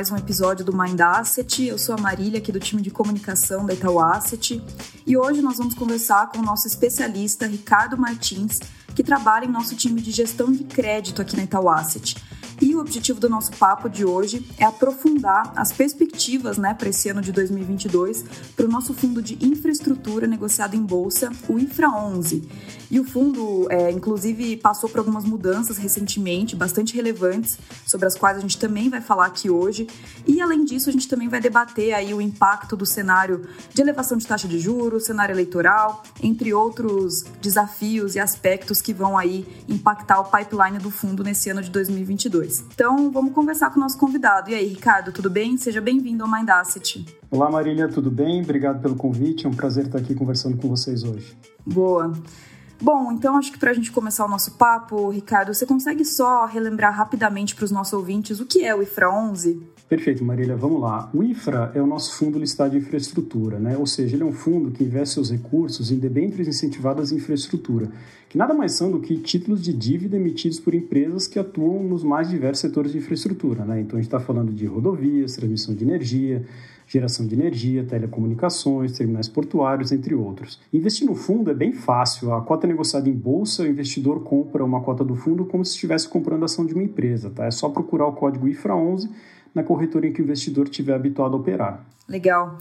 mais 0.00 0.10
um 0.10 0.16
episódio 0.16 0.64
do 0.64 0.74
Mind 0.74 0.98
Asset. 0.98 1.66
Eu 1.66 1.76
sou 1.76 1.94
a 1.94 2.00
Marília, 2.00 2.38
aqui 2.38 2.50
do 2.50 2.58
time 2.58 2.80
de 2.80 2.90
comunicação 2.90 3.66
da 3.66 3.74
Itaú 3.74 4.00
Asset, 4.00 4.58
e 5.06 5.14
hoje 5.14 5.42
nós 5.42 5.58
vamos 5.58 5.74
conversar 5.74 6.30
com 6.30 6.38
o 6.38 6.42
nosso 6.42 6.66
especialista 6.66 7.46
Ricardo 7.46 7.98
Martins, 7.98 8.60
que 8.94 9.04
trabalha 9.04 9.44
em 9.44 9.50
nosso 9.50 9.76
time 9.76 10.00
de 10.00 10.10
gestão 10.10 10.50
de 10.50 10.64
crédito 10.64 11.20
aqui 11.20 11.36
na 11.36 11.42
Itaú 11.42 11.68
Asset. 11.68 12.16
E 12.62 12.74
o 12.74 12.80
objetivo 12.80 13.20
do 13.20 13.28
nosso 13.28 13.52
papo 13.52 13.90
de 13.90 14.02
hoje 14.02 14.42
é 14.56 14.64
aprofundar 14.64 15.52
as 15.54 15.70
perspectivas 15.70 16.56
né, 16.56 16.72
para 16.72 16.88
esse 16.88 17.10
ano 17.10 17.20
de 17.20 17.30
2022 17.30 18.24
para 18.56 18.64
o 18.64 18.70
nosso 18.70 18.94
fundo 18.94 19.20
de 19.20 19.36
infraestrutura 19.44 20.26
negociado 20.26 20.74
em 20.74 20.82
bolsa, 20.82 21.30
o 21.46 21.58
Infra 21.58 21.90
11. 21.90 22.48
E 22.90 22.98
o 22.98 23.04
fundo, 23.04 23.70
é, 23.70 23.90
inclusive, 23.90 24.56
passou 24.56 24.90
por 24.90 24.98
algumas 24.98 25.24
mudanças 25.24 25.78
recentemente, 25.78 26.56
bastante 26.56 26.94
relevantes, 26.94 27.56
sobre 27.86 28.06
as 28.06 28.16
quais 28.16 28.36
a 28.36 28.40
gente 28.40 28.58
também 28.58 28.90
vai 28.90 29.00
falar 29.00 29.26
aqui 29.26 29.48
hoje. 29.48 29.86
E, 30.26 30.40
além 30.40 30.64
disso, 30.64 30.88
a 30.88 30.92
gente 30.92 31.06
também 31.06 31.28
vai 31.28 31.40
debater 31.40 31.94
aí 31.94 32.12
o 32.12 32.20
impacto 32.20 32.76
do 32.76 32.84
cenário 32.84 33.46
de 33.72 33.80
elevação 33.80 34.18
de 34.18 34.26
taxa 34.26 34.48
de 34.48 34.58
juros, 34.58 35.04
cenário 35.04 35.32
eleitoral, 35.32 36.02
entre 36.20 36.52
outros 36.52 37.22
desafios 37.40 38.16
e 38.16 38.18
aspectos 38.18 38.82
que 38.82 38.92
vão 38.92 39.16
aí 39.16 39.46
impactar 39.68 40.20
o 40.20 40.24
pipeline 40.24 40.78
do 40.78 40.90
fundo 40.90 41.22
nesse 41.22 41.48
ano 41.48 41.62
de 41.62 41.70
2022. 41.70 42.64
Então, 42.74 43.10
vamos 43.12 43.32
conversar 43.32 43.70
com 43.70 43.78
o 43.78 43.80
nosso 43.80 43.98
convidado. 43.98 44.50
E 44.50 44.54
aí, 44.54 44.66
Ricardo, 44.66 45.12
tudo 45.12 45.30
bem? 45.30 45.56
Seja 45.56 45.80
bem-vindo 45.80 46.24
ao 46.24 46.30
Mind 46.30 46.48
Asset. 46.48 47.06
Olá, 47.30 47.48
Marília, 47.48 47.88
tudo 47.88 48.10
bem? 48.10 48.42
Obrigado 48.42 48.82
pelo 48.82 48.96
convite. 48.96 49.46
É 49.46 49.48
um 49.48 49.54
prazer 49.54 49.86
estar 49.86 49.98
aqui 49.98 50.12
conversando 50.14 50.56
com 50.56 50.68
vocês 50.68 51.04
hoje. 51.04 51.36
Boa. 51.64 52.12
Bom, 52.80 53.12
então 53.12 53.36
acho 53.36 53.52
que 53.52 53.58
para 53.58 53.72
a 53.72 53.74
gente 53.74 53.92
começar 53.92 54.24
o 54.24 54.28
nosso 54.28 54.52
papo, 54.52 55.10
Ricardo, 55.10 55.52
você 55.52 55.66
consegue 55.66 56.02
só 56.02 56.46
relembrar 56.46 56.96
rapidamente 56.96 57.54
para 57.54 57.66
os 57.66 57.70
nossos 57.70 57.92
ouvintes 57.92 58.40
o 58.40 58.46
que 58.46 58.64
é 58.64 58.74
o 58.74 58.82
IFRA 58.82 59.12
11? 59.12 59.60
Perfeito, 59.86 60.24
Marília. 60.24 60.56
Vamos 60.56 60.80
lá. 60.80 61.10
O 61.12 61.22
IFRA 61.22 61.72
é 61.74 61.82
o 61.82 61.86
nosso 61.86 62.14
fundo 62.14 62.38
listado 62.38 62.70
de 62.70 62.78
infraestrutura, 62.78 63.58
né? 63.58 63.76
ou 63.76 63.86
seja, 63.86 64.16
ele 64.16 64.22
é 64.22 64.26
um 64.26 64.32
fundo 64.32 64.70
que 64.70 64.82
investe 64.82 65.14
seus 65.14 65.30
recursos 65.30 65.90
em 65.90 65.98
debêntures 65.98 66.48
incentivadas 66.48 67.12
em 67.12 67.16
infraestrutura, 67.16 67.90
que 68.28 68.38
nada 68.38 68.54
mais 68.54 68.72
são 68.72 68.90
do 68.90 69.00
que 69.00 69.18
títulos 69.18 69.62
de 69.62 69.74
dívida 69.74 70.16
emitidos 70.16 70.58
por 70.58 70.74
empresas 70.74 71.26
que 71.26 71.38
atuam 71.38 71.82
nos 71.82 72.02
mais 72.02 72.30
diversos 72.30 72.60
setores 72.60 72.92
de 72.92 72.98
infraestrutura. 72.98 73.64
Né? 73.64 73.80
Então 73.80 73.98
a 73.98 74.00
gente 74.00 74.06
está 74.08 74.20
falando 74.20 74.52
de 74.52 74.64
rodovias, 74.64 75.34
transmissão 75.34 75.74
de 75.74 75.84
energia, 75.84 76.46
geração 76.90 77.24
de 77.24 77.36
energia, 77.36 77.84
telecomunicações, 77.84 78.90
terminais 78.90 79.28
portuários, 79.28 79.92
entre 79.92 80.12
outros. 80.12 80.60
Investir 80.72 81.06
no 81.06 81.14
fundo 81.14 81.48
é 81.48 81.54
bem 81.54 81.72
fácil. 81.72 82.34
A 82.34 82.40
cota 82.42 82.66
negociada 82.66 83.08
em 83.08 83.12
bolsa, 83.12 83.62
o 83.62 83.66
investidor 83.66 84.24
compra 84.24 84.64
uma 84.64 84.80
cota 84.80 85.04
do 85.04 85.14
fundo 85.14 85.44
como 85.44 85.64
se 85.64 85.74
estivesse 85.74 86.08
comprando 86.08 86.44
ação 86.44 86.66
de 86.66 86.74
uma 86.74 86.82
empresa. 86.82 87.30
Tá? 87.30 87.46
É 87.46 87.50
só 87.52 87.68
procurar 87.68 88.06
o 88.06 88.12
código 88.12 88.48
IFRA 88.48 88.74
11 88.74 89.08
na 89.54 89.62
corretora 89.62 90.08
em 90.08 90.12
que 90.12 90.20
o 90.20 90.24
investidor 90.24 90.64
estiver 90.64 90.94
habituado 90.94 91.36
a 91.36 91.38
operar. 91.38 91.86
Legal. 92.08 92.58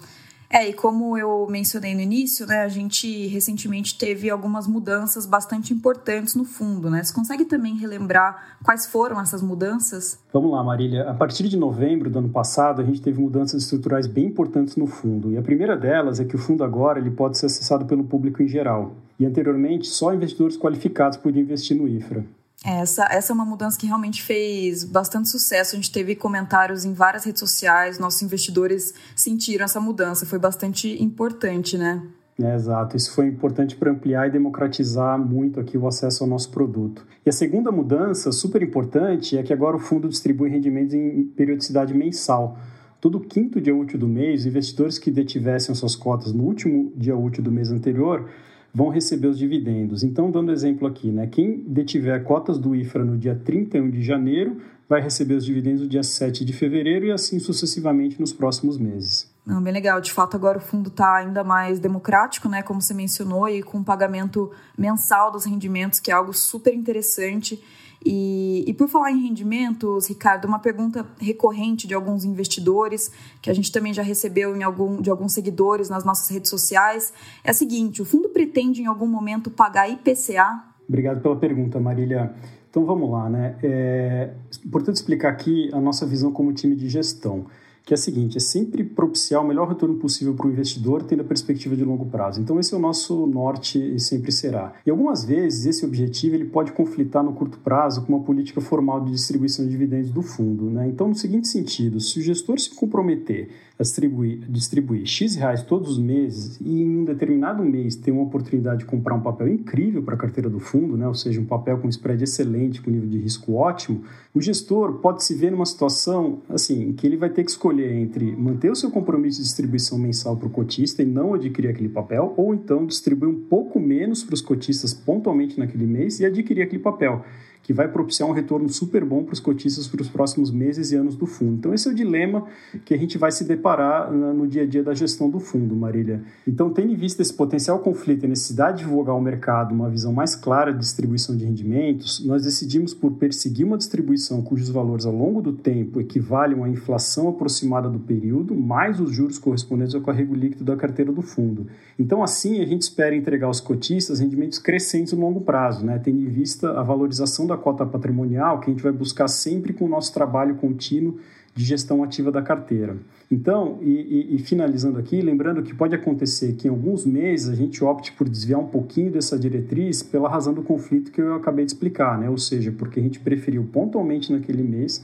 É, 0.52 0.68
e 0.68 0.74
como 0.74 1.16
eu 1.16 1.46
mencionei 1.48 1.94
no 1.94 2.02
início, 2.02 2.48
né, 2.48 2.62
a 2.62 2.68
gente 2.68 3.28
recentemente 3.28 3.96
teve 3.96 4.32
algumas 4.32 4.66
mudanças 4.66 5.28
bastante 5.28 5.74
importantes 5.74 6.34
no 6.34 6.44
fundo, 6.44 6.90
né? 6.90 7.04
Você 7.04 7.14
consegue 7.14 7.46
também 7.46 7.78
relembrar 7.78 8.58
quais 8.64 8.88
foram 8.88 9.22
essas 9.22 9.44
mudanças? 9.44 10.18
Vamos 10.34 10.52
lá, 10.52 10.64
Marília. 10.64 11.08
A 11.08 11.14
partir 11.14 11.48
de 11.48 11.56
novembro 11.56 12.10
do 12.10 12.18
ano 12.18 12.30
passado, 12.30 12.82
a 12.82 12.86
gente 12.86 13.00
teve 13.00 13.22
mudanças 13.22 13.62
estruturais 13.62 14.08
bem 14.08 14.26
importantes 14.26 14.76
no 14.76 14.88
fundo. 14.88 15.32
E 15.32 15.38
a 15.38 15.42
primeira 15.42 15.78
delas 15.78 16.20
é 16.20 16.26
que 16.26 16.36
o 16.36 16.40
fundo 16.40 16.64
agora 16.64 16.98
ele 16.98 17.12
pode 17.12 17.38
ser 17.38 17.46
acessado 17.46 17.86
pelo 17.86 18.04
público 18.04 18.42
em 18.42 18.48
geral. 18.48 18.96
E 19.20 19.28
anteriormente, 19.28 19.88
só 19.88 20.14
investidores 20.16 20.58
qualificados 20.58 21.18
podiam 21.18 21.44
investir 21.44 21.78
no 21.78 21.88
IFRA. 21.88 22.26
Essa, 22.66 23.08
essa 23.10 23.32
é 23.32 23.34
uma 23.34 23.46
mudança 23.46 23.78
que 23.78 23.86
realmente 23.86 24.22
fez 24.22 24.84
bastante 24.84 25.30
sucesso. 25.30 25.76
A 25.76 25.78
gente 25.78 25.92
teve 25.92 26.16
comentários 26.16 26.84
em 26.84 26.94
várias 26.94 27.24
redes 27.24 27.40
sociais, 27.40 27.98
nossos 27.98 28.22
investidores 28.22 28.94
sentiram 29.16 29.64
essa 29.64 29.80
mudança, 29.80 30.26
foi 30.26 30.40
bastante 30.40 31.02
importante, 31.02 31.78
né? 31.78 32.04
É, 32.42 32.56
exato, 32.56 32.96
isso 32.96 33.12
foi 33.14 33.28
importante 33.28 33.76
para 33.76 33.92
ampliar 33.92 34.28
e 34.28 34.32
democratizar 34.32 35.20
muito 35.20 35.60
aqui 35.60 35.78
o 35.78 35.86
acesso 35.86 36.24
ao 36.24 36.30
nosso 36.30 36.50
produto. 36.50 37.06
E 37.26 37.30
a 37.30 37.34
segunda 37.34 37.70
mudança, 37.70 38.32
super 38.32 38.62
importante, 38.62 39.38
é 39.38 39.44
que 39.44 39.52
agora 39.52 39.76
o 39.76 39.80
fundo 39.80 40.08
distribui 40.08 40.50
rendimentos 40.50 40.94
em 40.94 41.26
periodicidade 41.26 41.94
mensal. 41.94 42.58
Todo 43.02 43.20
quinto 43.20 43.60
dia 43.60 43.76
útil 43.76 44.00
do 44.00 44.08
mês, 44.08 44.46
investidores 44.46 44.98
que 44.98 45.12
detivessem 45.12 45.76
suas 45.76 45.98
cotas 45.98 46.32
no 46.32 46.44
último 46.44 46.94
dia 46.96 47.16
útil 47.16 47.44
do 47.44 47.52
mês 47.52 47.72
anterior 47.72 48.30
vão 48.74 48.90
receber 48.90 49.28
os 49.28 49.38
dividendos. 49.38 50.04
Então, 50.04 50.32
dando 50.32 50.52
exemplo 50.52 50.88
aqui, 50.88 51.12
né, 51.12 51.28
quem 51.28 51.58
detiver 51.68 52.24
cotas 52.24 52.58
do 52.58 52.76
IFRA 52.76 53.04
no 53.04 53.18
dia 53.18 53.36
31 53.36 53.90
de 53.90 54.02
janeiro 54.02 54.58
vai 54.88 55.02
receber 55.02 55.36
os 55.36 55.46
dividendos 55.46 55.82
no 55.82 55.88
dia 55.88 56.02
7 56.02 56.44
de 56.44 56.52
fevereiro 56.52 57.06
e 57.06 57.12
assim 57.12 57.38
sucessivamente 57.40 58.20
nos 58.20 58.34
próximos 58.34 58.78
meses. 58.78 59.32
Não, 59.46 59.62
bem 59.62 59.74
legal. 59.74 60.02
De 60.02 60.12
fato, 60.12 60.36
agora 60.36 60.58
o 60.58 60.62
fundo 60.62 60.90
está 60.90 61.18
ainda 61.18 61.44
mais 61.44 61.80
democrático, 61.80 62.50
né? 62.50 62.62
Como 62.62 62.82
você 62.82 62.94
mencionou, 62.94 63.48
e 63.48 63.64
com 63.64 63.84
pagamento 63.84 64.52
mensal 64.78 65.32
dos 65.32 65.46
rendimentos, 65.46 66.00
que 66.00 66.12
é 66.12 66.14
algo 66.14 66.34
super 66.34 66.74
interessante. 66.74 67.62
E, 68.06 68.64
e, 68.66 68.74
por 68.74 68.88
falar 68.88 69.12
em 69.12 69.22
rendimentos, 69.22 70.08
Ricardo, 70.08 70.46
uma 70.46 70.60
pergunta 70.60 71.06
recorrente 71.20 71.86
de 71.86 71.94
alguns 71.94 72.24
investidores, 72.24 73.12
que 73.42 73.50
a 73.50 73.54
gente 73.54 73.72
também 73.72 73.94
já 73.94 74.02
recebeu 74.02 74.56
em 74.56 74.64
algum, 74.64 75.02
de 75.02 75.10
alguns 75.10 75.34
seguidores 75.34 75.90
nas 75.90 76.06
nossas 76.06 76.30
redes 76.30 76.50
sociais, 76.50 77.14
é 77.44 77.52
a 77.52 77.54
seguinte: 77.54 78.02
o 78.02 78.06
fundo 78.06 78.30
pretende 78.30 78.82
em 78.82 78.86
algum 78.86 79.08
momento 79.08 79.52
pagar 79.52 79.90
IPCA? 79.90 80.64
Obrigado 80.88 81.22
pela 81.22 81.36
pergunta, 81.36 81.80
Marília. 81.80 82.34
Então 82.70 82.86
vamos 82.86 83.10
lá, 83.12 83.30
né? 83.30 83.56
É 83.62 84.34
importante 84.66 84.96
explicar 84.96 85.30
aqui 85.30 85.70
a 85.74 85.80
nossa 85.82 86.06
visão 86.06 86.32
como 86.32 86.54
time 86.54 86.76
de 86.76 86.88
gestão 86.88 87.48
que 87.90 87.94
é 87.94 87.96
a 87.96 87.98
seguinte: 87.98 88.38
é 88.38 88.40
sempre 88.40 88.84
propiciar 88.84 89.44
o 89.44 89.48
melhor 89.48 89.68
retorno 89.68 89.96
possível 89.96 90.36
para 90.36 90.46
o 90.46 90.52
investidor, 90.52 91.02
tendo 91.02 91.22
a 91.22 91.26
perspectiva 91.26 91.76
de 91.76 91.84
longo 91.84 92.06
prazo. 92.06 92.40
Então, 92.40 92.60
esse 92.60 92.72
é 92.72 92.78
o 92.78 92.80
nosso 92.80 93.26
norte 93.26 93.80
e 93.80 94.00
sempre 94.00 94.32
será. 94.32 94.74
E 94.86 94.92
algumas 94.92 95.26
vezes, 95.26 95.66
esse 95.66 95.84
objetivo 95.84 96.36
ele 96.36 96.46
pode 96.46 96.72
conflitar 96.72 97.24
no 97.24 97.34
curto 97.34 97.58
prazo 97.58 98.06
com 98.06 98.14
uma 98.14 98.24
política 98.24 98.62
formal 98.62 99.04
de 99.04 99.12
distribuição 99.12 99.66
de 99.66 99.72
dividendos 99.72 100.12
do 100.12 100.22
fundo. 100.22 100.66
Né? 100.66 100.88
Então, 100.88 101.08
no 101.08 101.16
seguinte 101.16 101.48
sentido, 101.48 102.00
se 102.00 102.20
o 102.20 102.22
gestor 102.22 102.60
se 102.60 102.70
comprometer 102.76 103.50
a 103.80 103.84
distribuir, 103.84 104.40
distribuir 104.50 105.06
X 105.08 105.36
reais 105.36 105.64
todos 105.64 105.92
os 105.92 105.98
meses 105.98 106.60
e 106.60 106.82
em 106.82 107.00
um 107.00 107.06
determinado 107.06 107.64
mês 107.64 107.96
ter 107.96 108.12
uma 108.12 108.24
oportunidade 108.24 108.80
de 108.80 108.86
comprar 108.86 109.16
um 109.16 109.22
papel 109.22 109.48
incrível 109.48 110.04
para 110.04 110.16
a 110.16 110.18
carteira 110.18 110.50
do 110.50 110.60
fundo, 110.60 110.98
né? 110.98 111.08
ou 111.08 111.14
seja, 111.14 111.40
um 111.40 111.46
papel 111.46 111.78
com 111.80 111.88
spread 111.88 112.22
excelente, 112.22 112.82
com 112.82 112.92
nível 112.92 113.08
de 113.08 113.18
risco 113.18 113.54
ótimo, 113.54 114.04
o 114.36 114.42
gestor 114.42 114.96
pode 114.96 115.24
se 115.24 115.34
ver 115.34 115.52
numa 115.52 115.66
situação 115.66 116.40
assim 116.50 116.92
que 116.92 117.08
ele 117.08 117.16
vai 117.16 117.30
ter 117.30 117.44
que 117.44 117.52
escolher 117.52 117.79
entre 117.80 118.36
manter 118.36 118.72
o 118.72 118.76
seu 118.76 118.92
compromisso 118.92 119.38
de 119.38 119.44
distribuição 119.44 119.98
mensal 119.98 120.36
para 120.38 120.48
o 120.48 120.52
cotista 120.52 121.02
e 121.02 121.06
não 121.06 121.34
adquirir 121.34 121.70
aquele 121.70 121.90
papel, 121.90 122.34
ou 122.38 122.54
então 122.54 122.86
distribuir 122.86 123.32
um 123.32 123.40
pouco 123.42 123.80
menos 123.80 124.24
para 124.24 124.34
os 124.34 124.42
cotistas 124.42 124.94
pontualmente 124.94 125.58
naquele 125.58 125.86
mês 125.86 126.20
e 126.20 126.26
adquirir 126.26 126.64
aquele 126.64 126.82
papel 126.82 127.24
que 127.70 127.74
vai 127.74 127.88
propiciar 127.88 128.28
um 128.28 128.34
retorno 128.34 128.68
super 128.68 129.06
bom 129.06 129.24
para 129.24 129.34
os 129.34 129.40
cotistas 129.40 129.88
para 129.88 130.02
os 130.02 130.10
próximos 130.10 130.50
meses 130.50 130.92
e 130.92 130.96
anos 130.96 131.16
do 131.16 131.28
fundo. 131.28 131.54
Então, 131.60 131.72
esse 131.72 131.88
é 131.88 131.92
o 131.92 131.94
dilema 131.94 132.48
que 132.84 132.96
a 132.96 132.98
gente 132.98 133.16
vai 133.16 133.32
se 133.32 133.44
deparar 133.44 134.12
no 134.12 134.48
dia 134.48 134.64
a 134.64 134.66
dia 134.66 134.82
da 134.82 134.92
gestão 134.96 135.30
do 135.30 135.40
fundo, 135.40 135.76
Marília. 135.76 136.24
Então, 136.48 136.72
tendo 136.72 136.92
em 136.94 136.96
vista 136.96 137.22
esse 137.22 137.32
potencial 137.32 137.78
conflito 137.78 138.26
e 138.26 138.28
necessidade 138.28 138.78
de 138.78 138.86
divulgar 138.86 139.14
ao 139.14 139.22
mercado 139.22 139.72
uma 139.72 139.88
visão 139.88 140.12
mais 140.12 140.36
clara 140.36 140.74
de 140.74 140.80
distribuição 140.80 141.38
de 141.38 141.46
rendimentos, 141.46 142.26
nós 142.26 142.42
decidimos 142.42 142.96
por 142.96 143.12
perseguir 143.12 143.68
uma 143.68 143.78
distribuição 143.78 144.42
cujos 144.42 144.70
valores 144.70 145.06
ao 145.06 145.16
longo 145.16 145.40
do 145.40 145.54
tempo 145.54 146.02
equivalem 146.02 146.64
à 146.64 146.68
inflação 146.68 147.30
aproximada 147.30 147.88
do 147.88 148.00
período, 148.00 148.56
mais 148.56 149.00
os 149.00 149.12
juros 149.12 149.38
correspondentes 149.38 149.94
ao 149.94 150.02
carrego 150.02 150.34
líquido 150.34 150.64
da 150.64 150.76
carteira 150.76 151.12
do 151.12 151.22
fundo. 151.22 151.68
Então, 152.00 152.24
assim, 152.24 152.62
a 152.62 152.66
gente 152.66 152.82
espera 152.82 153.16
entregar 153.16 153.46
aos 153.46 153.60
cotistas 153.60 154.20
rendimentos 154.20 154.58
crescentes 154.58 155.14
no 155.14 155.20
longo 155.20 155.42
prazo, 155.42 155.86
né? 155.86 156.00
tendo 156.00 156.20
em 156.20 156.30
vista 156.30 156.72
a 156.72 156.82
valorização 156.82 157.46
da 157.46 157.59
cota 157.60 157.86
patrimonial 157.86 158.60
que 158.60 158.70
a 158.70 158.74
gente 158.74 158.82
vai 158.82 158.92
buscar 158.92 159.28
sempre 159.28 159.74
com 159.74 159.86
o 159.86 159.90
nosso 159.90 160.14
trabalho 160.14 160.56
contínuo 160.56 161.20
de 161.54 161.66
gestão 161.66 162.04
ativa 162.04 162.32
da 162.32 162.42
carteira. 162.42 162.98
Então, 163.32 163.78
e, 163.82 163.92
e, 163.92 164.36
e, 164.36 164.40
finalizando 164.40 164.98
aqui, 164.98 165.22
lembrando 165.22 165.62
que 165.62 165.74
pode 165.74 165.94
acontecer 165.94 166.54
que 166.54 166.68
em 166.68 166.72
alguns 166.72 167.06
meses 167.06 167.50
a 167.50 167.56
gente 167.56 167.84
opte 167.84 168.12
por 168.14 168.28
desviar 168.28 168.60
um 168.60 168.68
pouquinho 168.68 169.12
dessa 169.12 169.38
diretriz 169.38 170.02
pela 170.02 170.30
razão 170.30 170.54
do 170.54 170.64
conflito 170.64 171.12
que 171.12 171.22
eu 171.22 171.36
acabei 171.36 171.66
de 171.66 171.72
explicar, 171.72 172.18
né? 172.18 172.30
ou 172.30 172.38
seja, 172.38 172.72
porque 172.72 173.00
a 173.00 173.04
gente 173.04 173.20
preferiu 173.20 173.68
pontualmente 173.72 174.32
naquele 174.32 174.64
mês 174.64 175.04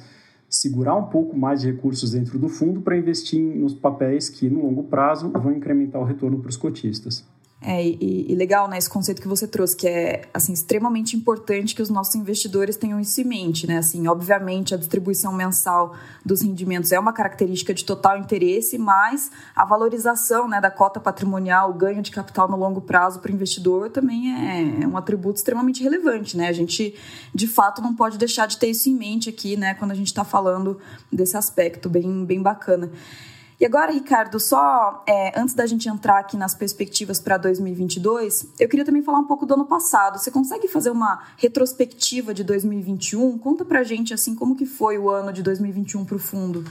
segurar 0.49 0.95
um 0.95 1.05
pouco 1.05 1.37
mais 1.37 1.61
de 1.61 1.71
recursos 1.71 2.11
dentro 2.11 2.39
do 2.39 2.47
fundo 2.47 2.81
para 2.81 2.97
investir 2.97 3.39
nos 3.39 3.73
papéis 3.73 4.29
que, 4.29 4.49
no 4.49 4.61
longo 4.61 4.83
prazo, 4.83 5.29
vão 5.29 5.51
incrementar 5.51 6.01
o 6.01 6.05
retorno 6.05 6.39
para 6.39 6.49
os 6.49 6.57
cotistas. 6.57 7.25
É, 7.67 7.83
e, 7.83 8.31
e, 8.31 8.35
legal, 8.35 8.67
né, 8.67 8.77
esse 8.77 8.87
conceito 8.87 9.19
que 9.19 9.27
você 9.27 9.47
trouxe, 9.47 9.75
que 9.75 9.87
é, 9.87 10.29
assim, 10.31 10.53
extremamente 10.53 11.15
importante 11.15 11.73
que 11.73 11.81
os 11.81 11.89
nossos 11.89 12.13
investidores 12.13 12.77
tenham 12.77 12.99
isso 12.99 13.19
em 13.19 13.23
mente, 13.23 13.65
né? 13.65 13.79
Assim, 13.79 14.07
obviamente, 14.07 14.75
a 14.75 14.77
distribuição 14.77 15.33
mensal 15.33 15.95
dos 16.23 16.43
rendimentos 16.43 16.91
é 16.91 16.99
uma 16.99 17.11
característica 17.11 17.73
de 17.73 17.83
total 17.83 18.19
interesse, 18.19 18.77
mas 18.77 19.31
a 19.55 19.65
valorização, 19.65 20.47
né, 20.47 20.61
da 20.61 20.69
cota 20.69 20.99
patrimonial, 20.99 21.71
o 21.71 21.73
ganho 21.73 22.03
de 22.03 22.11
capital 22.11 22.47
no 22.47 22.55
longo 22.55 22.81
prazo 22.81 23.19
para 23.19 23.31
o 23.31 23.33
investidor 23.33 23.89
também 23.89 24.31
é, 24.31 24.83
é 24.83 24.87
um 24.87 24.95
atributo 24.95 25.37
extremamente 25.37 25.81
relevante, 25.81 26.37
né? 26.37 26.49
A 26.49 26.53
gente, 26.53 26.93
de 27.33 27.47
fato, 27.47 27.81
não 27.81 27.95
pode 27.95 28.19
deixar 28.19 28.45
de 28.45 28.59
ter 28.59 28.67
isso 28.67 28.87
em 28.89 28.95
mente 28.95 29.27
aqui, 29.27 29.57
né, 29.57 29.73
quando 29.73 29.89
a 29.89 29.95
gente 29.95 30.07
está 30.07 30.23
falando 30.23 30.79
desse 31.11 31.35
aspecto 31.35 31.89
bem, 31.89 32.25
bem 32.25 32.43
bacana. 32.43 32.91
E 33.59 33.65
agora, 33.65 33.91
Ricardo, 33.91 34.37
só 34.37 35.03
é, 35.07 35.39
antes 35.39 35.55
da 35.55 35.65
gente 35.65 35.87
entrar 35.87 36.19
aqui 36.19 36.35
nas 36.35 36.53
perspectivas 36.53 37.21
para 37.21 37.37
2022, 37.37 38.47
eu 38.59 38.67
queria 38.67 38.83
também 38.83 39.01
falar 39.01 39.19
um 39.19 39.27
pouco 39.27 39.45
do 39.45 39.53
ano 39.53 39.65
passado. 39.65 40.19
Você 40.19 40.29
consegue 40.29 40.67
fazer 40.67 40.89
uma 40.89 41.23
retrospectiva 41.37 42.33
de 42.33 42.43
2021? 42.43 43.37
Conta 43.37 43.63
para 43.63 43.81
gente 43.83 44.13
assim 44.13 44.35
como 44.35 44.55
que 44.55 44.65
foi 44.65 44.97
o 44.97 45.09
ano 45.09 45.31
de 45.31 45.41
2021 45.41 46.03
para 46.03 46.15
o 46.17 46.19
fundo. 46.19 46.65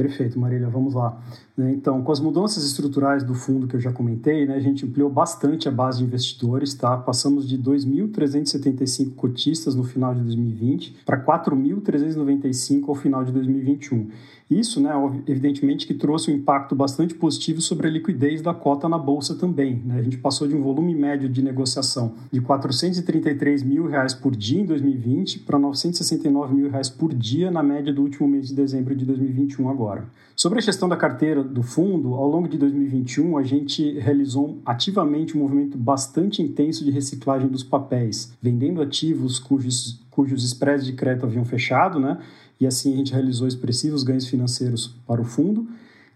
Perfeito, 0.00 0.40
Marília, 0.40 0.66
vamos 0.66 0.94
lá. 0.94 1.20
Então, 1.58 2.00
com 2.00 2.10
as 2.10 2.20
mudanças 2.20 2.64
estruturais 2.64 3.22
do 3.22 3.34
fundo 3.34 3.66
que 3.66 3.76
eu 3.76 3.80
já 3.80 3.92
comentei, 3.92 4.46
né, 4.46 4.54
a 4.54 4.60
gente 4.60 4.86
ampliou 4.86 5.10
bastante 5.10 5.68
a 5.68 5.70
base 5.70 5.98
de 5.98 6.04
investidores, 6.04 6.72
tá? 6.72 6.96
Passamos 6.96 7.46
de 7.46 7.58
2.375 7.58 9.14
cotistas 9.14 9.74
no 9.74 9.84
final 9.84 10.14
de 10.14 10.22
2020 10.22 11.02
para 11.04 11.22
4.395 11.22 12.88
ao 12.88 12.94
final 12.94 13.22
de 13.22 13.30
2021. 13.32 14.08
Isso, 14.50 14.80
né, 14.80 14.90
evidentemente, 15.28 15.86
que 15.86 15.94
trouxe 15.94 16.30
um 16.32 16.34
impacto 16.34 16.74
bastante 16.74 17.14
positivo 17.14 17.60
sobre 17.60 17.86
a 17.86 17.90
liquidez 17.90 18.42
da 18.42 18.52
cota 18.52 18.88
na 18.88 18.98
bolsa 18.98 19.36
também. 19.36 19.80
Né? 19.84 19.98
A 19.98 20.02
gente 20.02 20.18
passou 20.18 20.48
de 20.48 20.56
um 20.56 20.62
volume 20.62 20.92
médio 20.92 21.28
de 21.28 21.40
negociação 21.40 22.14
de 22.32 22.40
433 22.40 23.62
mil 23.62 23.86
reais 23.86 24.12
por 24.12 24.34
dia 24.34 24.60
em 24.60 24.64
2020 24.64 25.40
para 25.40 25.56
969 25.58 26.54
mil 26.54 26.70
reais 26.70 26.88
por 26.88 27.14
dia 27.14 27.50
na 27.50 27.62
média 27.62 27.92
do 27.92 28.02
último 28.02 28.26
mês 28.26 28.48
de 28.48 28.54
dezembro 28.54 28.96
de 28.96 29.04
2021 29.04 29.68
agora. 29.68 29.89
Sobre 30.36 30.58
a 30.58 30.62
gestão 30.62 30.88
da 30.88 30.96
carteira 30.96 31.42
do 31.42 31.62
fundo, 31.62 32.14
ao 32.14 32.26
longo 32.26 32.48
de 32.48 32.56
2021 32.56 33.36
a 33.36 33.42
gente 33.42 33.98
realizou 33.98 34.58
ativamente 34.64 35.36
um 35.36 35.40
movimento 35.40 35.76
bastante 35.76 36.40
intenso 36.40 36.84
de 36.84 36.90
reciclagem 36.90 37.48
dos 37.48 37.62
papéis, 37.62 38.32
vendendo 38.40 38.80
ativos 38.80 39.38
cujos, 39.38 40.00
cujos 40.10 40.44
spreads 40.44 40.86
de 40.86 40.92
crédito 40.92 41.26
haviam 41.26 41.44
fechado, 41.44 41.98
né? 41.98 42.18
e 42.60 42.66
assim 42.66 42.92
a 42.92 42.96
gente 42.96 43.12
realizou 43.12 43.48
expressivos 43.48 44.02
ganhos 44.02 44.26
financeiros 44.26 44.94
para 45.06 45.20
o 45.20 45.24
fundo 45.24 45.66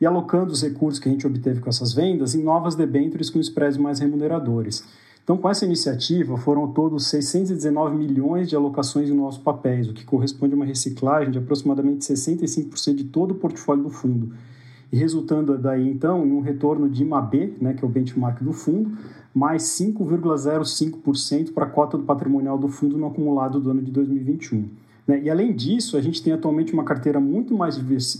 e 0.00 0.04
alocando 0.04 0.52
os 0.52 0.62
recursos 0.62 1.00
que 1.00 1.08
a 1.08 1.12
gente 1.12 1.26
obteve 1.26 1.60
com 1.60 1.70
essas 1.70 1.94
vendas 1.94 2.34
em 2.34 2.42
novas 2.42 2.74
debêntures 2.74 3.30
com 3.30 3.40
spreads 3.40 3.78
mais 3.78 3.98
remuneradores. 3.98 4.84
Então, 5.24 5.38
com 5.38 5.48
essa 5.48 5.64
iniciativa, 5.64 6.36
foram 6.36 6.68
todos 6.68 7.06
619 7.06 7.96
milhões 7.96 8.46
de 8.46 8.54
alocações 8.54 9.08
em 9.08 9.14
novos 9.14 9.38
papéis, 9.38 9.88
o 9.88 9.94
que 9.94 10.04
corresponde 10.04 10.52
a 10.52 10.56
uma 10.56 10.66
reciclagem 10.66 11.30
de 11.30 11.38
aproximadamente 11.38 12.04
65% 12.04 12.94
de 12.94 13.04
todo 13.04 13.30
o 13.30 13.34
portfólio 13.34 13.84
do 13.84 13.88
fundo. 13.88 14.34
E 14.92 14.96
resultando 14.98 15.56
daí, 15.56 15.88
então, 15.88 16.26
em 16.26 16.30
um 16.30 16.42
retorno 16.42 16.90
de 16.90 17.02
IMAB, 17.02 17.54
né, 17.58 17.72
que 17.72 17.82
é 17.82 17.88
o 17.88 17.90
benchmark 17.90 18.44
do 18.44 18.52
fundo, 18.52 18.98
mais 19.34 19.62
5,05% 19.62 21.54
para 21.54 21.64
a 21.64 21.70
cota 21.70 21.96
do 21.96 22.04
patrimonial 22.04 22.58
do 22.58 22.68
fundo 22.68 22.98
no 22.98 23.06
acumulado 23.06 23.58
do 23.58 23.70
ano 23.70 23.80
de 23.80 23.90
2021. 23.90 24.68
Né? 25.06 25.20
E 25.22 25.30
além 25.30 25.54
disso, 25.54 25.96
a 25.96 26.00
gente 26.00 26.22
tem 26.22 26.32
atualmente 26.32 26.72
uma 26.72 26.84
carteira 26.84 27.20
muito 27.20 27.54
mais 27.54 27.76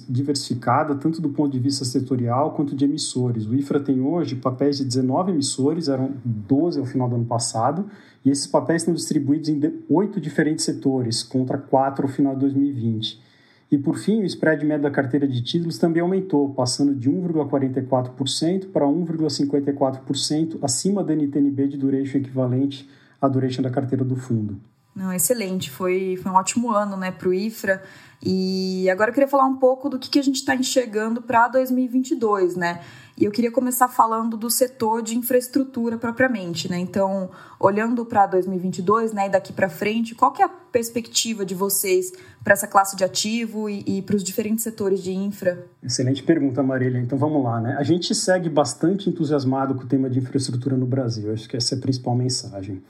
diversificada, 0.09 0.95
tanto 0.95 1.21
do 1.21 1.31
ponto 1.31 1.51
de 1.51 1.59
vista 1.59 1.85
setorial 1.85 2.53
quanto 2.53 2.77
de 2.77 2.85
emissores. 2.85 3.47
O 3.47 3.55
IFRA 3.55 3.81
tem 3.81 4.01
hoje 4.01 4.37
papéis 4.37 4.79
de 4.79 4.85
19 4.85 5.33
emissores, 5.33 5.89
eram 5.89 6.13
12 6.25 6.79
ao 6.79 6.87
final 6.87 7.09
do 7.09 7.17
ano 7.17 7.25
passado, 7.25 7.87
e 8.25 8.31
esses 8.31 8.47
papéis 8.47 8.83
estão 8.83 8.95
distribuídos 8.95 9.49
em 9.49 9.61
oito 9.89 10.21
diferentes 10.21 10.65
setores, 10.65 11.23
contra 11.23 11.57
quatro 11.57 12.07
ao 12.07 12.13
final 12.13 12.35
de 12.35 12.41
2020. 12.41 13.23
E 13.71 13.79
por 13.79 13.97
fim, 13.97 14.21
o 14.21 14.25
spread 14.27 14.65
médio 14.65 14.83
da 14.83 14.91
carteira 14.91 15.27
de 15.27 15.43
títulos 15.43 15.79
também 15.79 16.03
aumentou, 16.03 16.51
passando 16.51 16.95
de 16.95 17.11
1,44% 17.11 18.69
para 18.71 18.87
1,54% 18.87 20.59
acima 20.63 21.03
da 21.03 21.15
NTNB 21.15 21.69
de 21.69 21.77
duration 21.79 22.19
equivalente 22.19 22.89
à 23.21 23.27
duration 23.27 23.63
da 23.63 23.71
carteira 23.71 24.05
do 24.05 24.17
fundo. 24.17 24.61
Não, 24.95 25.13
excelente, 25.13 25.71
foi, 25.71 26.19
foi 26.23 26.31
um 26.31 26.37
ótimo 26.37 26.71
ano 26.71 26.97
né, 26.97 27.11
para 27.11 27.29
o 27.29 27.35
IFRA. 27.35 27.83
E 28.27 28.89
agora 28.89 29.11
eu 29.11 29.15
queria 29.15 29.29
falar 29.29 29.45
um 29.45 29.57
pouco 29.57 29.91
do 29.91 29.99
que, 29.99 30.09
que 30.09 30.19
a 30.19 30.23
gente 30.23 30.37
está 30.37 30.55
enxergando 30.55 31.21
para 31.21 31.47
2022, 31.49 32.57
né? 32.57 32.81
E 33.17 33.25
eu 33.25 33.31
queria 33.31 33.51
começar 33.51 33.87
falando 33.87 34.37
do 34.37 34.51
setor 34.51 35.03
de 35.03 35.17
infraestrutura 35.17 35.99
propriamente, 35.99 36.69
né? 36.69 36.79
Então, 36.79 37.31
olhando 37.61 38.05
para 38.05 38.27
2022, 38.27 39.13
né, 39.13 39.27
e 39.27 39.31
daqui 39.31 39.53
para 39.53 39.69
frente, 39.69 40.15
qual 40.15 40.33
que 40.33 40.43
é 40.43 40.47
a 40.47 40.49
perspectiva 40.49 41.45
de 41.45 41.55
vocês 41.55 42.13
para 42.43 42.55
essa 42.55 42.67
classe 42.67 42.97
de 42.97 43.05
ativo 43.05 43.69
e, 43.69 43.85
e 43.87 44.03
para 44.03 44.17
os 44.17 44.25
diferentes 44.25 44.65
setores 44.65 45.03
de 45.03 45.13
infra? 45.13 45.67
Excelente 45.83 46.23
pergunta, 46.23 46.63
Marília. 46.63 46.99
Então, 46.99 47.19
vamos 47.19 47.45
lá, 47.45 47.61
né? 47.61 47.77
A 47.79 47.83
gente 47.83 48.15
segue 48.15 48.49
bastante 48.49 49.09
entusiasmado 49.09 49.75
com 49.75 49.83
o 49.83 49.87
tema 49.87 50.09
de 50.09 50.19
infraestrutura 50.19 50.77
no 50.77 50.87
Brasil. 50.87 51.33
Acho 51.33 51.49
que 51.49 51.57
essa 51.57 51.75
é 51.75 51.79
a 51.79 51.81
principal 51.81 52.17
mensagem. 52.17 52.83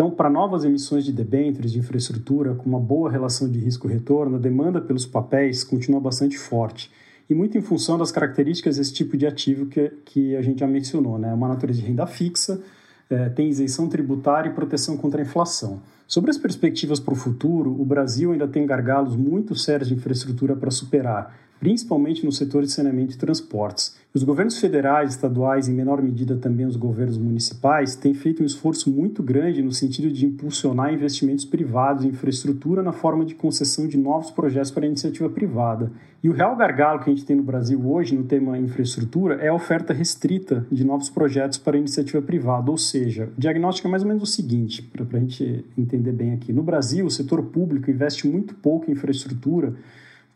Então, 0.00 0.10
para 0.10 0.30
novas 0.30 0.64
emissões 0.64 1.04
de 1.04 1.12
debêntures 1.12 1.72
de 1.72 1.78
infraestrutura 1.78 2.54
com 2.54 2.66
uma 2.66 2.80
boa 2.80 3.10
relação 3.10 3.46
de 3.50 3.58
risco-retorno, 3.58 4.36
a 4.36 4.38
demanda 4.38 4.80
pelos 4.80 5.04
papéis 5.04 5.62
continua 5.62 6.00
bastante 6.00 6.38
forte. 6.38 6.90
E 7.28 7.34
muito 7.34 7.58
em 7.58 7.60
função 7.60 7.98
das 7.98 8.10
características 8.10 8.78
desse 8.78 8.94
tipo 8.94 9.14
de 9.14 9.26
ativo 9.26 9.66
que, 9.66 9.92
que 10.06 10.34
a 10.36 10.40
gente 10.40 10.60
já 10.60 10.66
mencionou, 10.66 11.18
né? 11.18 11.30
Uma 11.34 11.48
natureza 11.48 11.82
de 11.82 11.86
renda 11.86 12.06
fixa, 12.06 12.62
é, 13.10 13.28
tem 13.28 13.50
isenção 13.50 13.90
tributária 13.90 14.48
e 14.48 14.54
proteção 14.54 14.96
contra 14.96 15.20
a 15.20 15.22
inflação. 15.22 15.82
Sobre 16.06 16.30
as 16.30 16.38
perspectivas 16.38 16.98
para 16.98 17.12
o 17.12 17.16
futuro, 17.16 17.70
o 17.70 17.84
Brasil 17.84 18.32
ainda 18.32 18.48
tem 18.48 18.64
gargalos 18.64 19.14
muito 19.14 19.54
sérios 19.54 19.90
de 19.90 19.94
infraestrutura 19.96 20.56
para 20.56 20.70
superar, 20.70 21.36
principalmente 21.60 22.24
no 22.24 22.32
setor 22.32 22.62
de 22.62 22.72
saneamento 22.72 23.14
e 23.14 23.18
transportes. 23.18 23.94
Os 24.12 24.24
governos 24.24 24.58
federais, 24.58 25.10
estaduais 25.10 25.68
e, 25.68 25.70
em 25.70 25.74
menor 25.74 26.02
medida, 26.02 26.34
também 26.34 26.66
os 26.66 26.74
governos 26.74 27.16
municipais, 27.16 27.94
têm 27.94 28.12
feito 28.12 28.42
um 28.42 28.46
esforço 28.46 28.90
muito 28.90 29.22
grande 29.22 29.62
no 29.62 29.70
sentido 29.70 30.10
de 30.10 30.26
impulsionar 30.26 30.92
investimentos 30.92 31.44
privados 31.44 32.04
em 32.04 32.08
infraestrutura 32.08 32.82
na 32.82 32.92
forma 32.92 33.24
de 33.24 33.36
concessão 33.36 33.86
de 33.86 33.96
novos 33.96 34.30
projetos 34.32 34.70
para 34.72 34.86
iniciativa 34.86 35.28
privada. 35.28 35.92
E 36.24 36.28
o 36.28 36.32
real 36.32 36.56
gargalo 36.56 36.98
que 37.00 37.08
a 37.08 37.14
gente 37.14 37.24
tem 37.24 37.36
no 37.36 37.42
Brasil 37.42 37.80
hoje 37.88 38.16
no 38.16 38.24
tema 38.24 38.58
infraestrutura 38.58 39.36
é 39.36 39.48
a 39.48 39.54
oferta 39.54 39.92
restrita 39.92 40.66
de 40.72 40.82
novos 40.82 41.08
projetos 41.08 41.58
para 41.58 41.78
iniciativa 41.78 42.20
privada. 42.20 42.70
Ou 42.70 42.78
seja, 42.78 43.30
o 43.36 43.40
diagnóstico 43.40 43.86
é 43.86 43.90
mais 43.90 44.02
ou 44.02 44.08
menos 44.08 44.22
o 44.22 44.26
seguinte, 44.26 44.82
para 44.82 45.06
a 45.16 45.20
gente 45.20 45.64
entender 45.78 46.12
bem 46.12 46.32
aqui. 46.32 46.52
No 46.52 46.62
Brasil, 46.62 47.06
o 47.06 47.10
setor 47.10 47.42
público 47.44 47.90
investe 47.90 48.26
muito 48.26 48.54
pouco 48.54 48.90
em 48.90 48.94
infraestrutura 48.94 49.74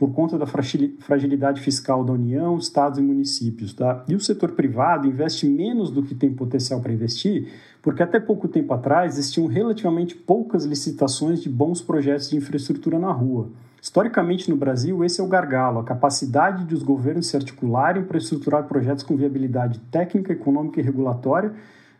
por 0.04 0.12
conta 0.12 0.36
da 0.36 0.44
fragilidade 0.44 1.62
fiscal 1.62 2.04
da 2.04 2.12
União, 2.12 2.58
estados 2.58 2.98
e 2.98 3.02
municípios. 3.02 3.72
Tá? 3.72 4.04
E 4.06 4.14
o 4.14 4.20
setor 4.20 4.52
privado 4.52 5.08
investe 5.08 5.46
menos 5.46 5.90
do 5.90 6.02
que 6.02 6.14
tem 6.14 6.30
potencial 6.30 6.78
para 6.82 6.92
investir, 6.92 7.48
porque 7.80 8.02
até 8.02 8.20
pouco 8.20 8.46
tempo 8.46 8.74
atrás 8.74 9.14
existiam 9.14 9.46
relativamente 9.46 10.14
poucas 10.14 10.66
licitações 10.66 11.40
de 11.40 11.48
bons 11.48 11.80
projetos 11.80 12.28
de 12.28 12.36
infraestrutura 12.36 12.98
na 12.98 13.10
rua. 13.10 13.48
Historicamente, 13.80 14.50
no 14.50 14.56
Brasil, 14.56 15.02
esse 15.02 15.22
é 15.22 15.24
o 15.24 15.28
gargalo, 15.28 15.78
a 15.78 15.84
capacidade 15.84 16.66
de 16.66 16.74
os 16.74 16.82
governos 16.82 17.28
se 17.28 17.36
articularem 17.38 18.04
para 18.04 18.18
estruturar 18.18 18.64
projetos 18.64 19.02
com 19.02 19.16
viabilidade 19.16 19.80
técnica, 19.90 20.34
econômica 20.34 20.80
e 20.80 20.84
regulatória 20.84 21.54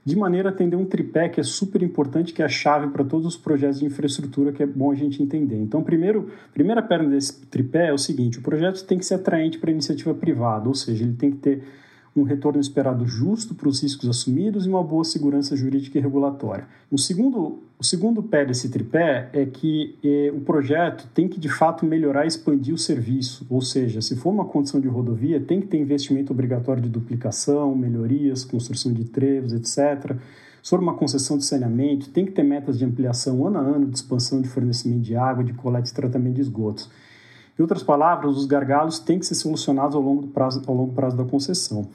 de 0.04 0.14
maneira 0.16 0.50
a 0.50 0.52
atender 0.52 0.76
um 0.76 0.84
tripé 0.84 1.28
que 1.28 1.40
é 1.40 1.42
super 1.42 1.82
importante, 1.82 2.32
que 2.32 2.42
é 2.42 2.44
a 2.44 2.48
chave 2.48 2.88
para 2.88 3.02
todos 3.02 3.26
os 3.26 3.36
projetos 3.36 3.80
de 3.80 3.86
infraestrutura 3.86 4.52
que 4.52 4.62
é 4.62 4.66
bom 4.66 4.90
a 4.90 4.94
gente 4.94 5.22
entender. 5.22 5.56
Então, 5.56 5.82
primeiro, 5.82 6.30
primeira 6.52 6.82
perna 6.82 7.08
desse 7.08 7.40
tripé 7.46 7.88
é 7.88 7.92
o 7.92 7.98
seguinte: 7.98 8.38
o 8.38 8.42
projeto 8.42 8.84
tem 8.84 8.98
que 8.98 9.06
ser 9.06 9.14
atraente 9.14 9.58
para 9.58 9.70
a 9.70 9.72
iniciativa 9.72 10.14
privada, 10.14 10.68
ou 10.68 10.74
seja, 10.74 11.04
ele 11.04 11.14
tem 11.14 11.30
que 11.30 11.38
ter 11.38 11.62
um 12.14 12.22
retorno 12.22 12.60
esperado 12.60 13.06
justo 13.06 13.54
para 13.54 13.68
os 13.68 13.82
riscos 13.82 14.08
assumidos 14.08 14.66
e 14.66 14.68
uma 14.68 14.84
boa 14.84 15.04
segurança 15.04 15.56
jurídica 15.56 15.98
e 15.98 16.00
regulatória. 16.00 16.68
O 16.90 16.98
segundo, 16.98 17.63
o 17.84 17.86
segundo 17.86 18.22
pé 18.22 18.46
desse 18.46 18.70
tripé 18.70 19.28
é 19.30 19.44
que 19.44 19.98
eh, 20.02 20.32
o 20.34 20.40
projeto 20.40 21.06
tem 21.12 21.28
que, 21.28 21.38
de 21.38 21.50
fato, 21.50 21.84
melhorar 21.84 22.24
e 22.24 22.28
expandir 22.28 22.74
o 22.74 22.78
serviço, 22.78 23.46
ou 23.50 23.60
seja, 23.60 24.00
se 24.00 24.16
for 24.16 24.30
uma 24.30 24.46
condição 24.46 24.80
de 24.80 24.88
rodovia, 24.88 25.38
tem 25.38 25.60
que 25.60 25.66
ter 25.66 25.76
investimento 25.76 26.32
obrigatório 26.32 26.82
de 26.82 26.88
duplicação, 26.88 27.76
melhorias, 27.76 28.42
construção 28.42 28.90
de 28.90 29.04
trevos, 29.04 29.52
etc., 29.52 30.16
se 30.62 30.70
for 30.70 30.80
uma 30.80 30.94
concessão 30.94 31.36
de 31.36 31.44
saneamento, 31.44 32.08
tem 32.08 32.24
que 32.24 32.32
ter 32.32 32.42
metas 32.42 32.78
de 32.78 32.86
ampliação 32.86 33.46
ano 33.46 33.58
a 33.58 33.60
ano 33.60 33.86
de 33.86 33.96
expansão 33.96 34.40
de 34.40 34.48
fornecimento 34.48 35.02
de 35.02 35.14
água, 35.14 35.44
de 35.44 35.52
coleta 35.52 35.90
e 35.90 35.92
tratamento 35.92 36.36
de 36.36 36.40
esgotos. 36.40 36.88
Em 37.58 37.60
outras 37.60 37.82
palavras, 37.82 38.34
os 38.34 38.46
gargalos 38.46 38.98
têm 38.98 39.18
que 39.18 39.26
ser 39.26 39.34
solucionados 39.34 39.94
ao 39.94 40.00
longo 40.00 40.26
prazo, 40.28 40.62
ao 40.66 40.74
longo 40.74 40.94
prazo 40.94 41.18
da 41.18 41.24
concessão. 41.26 41.86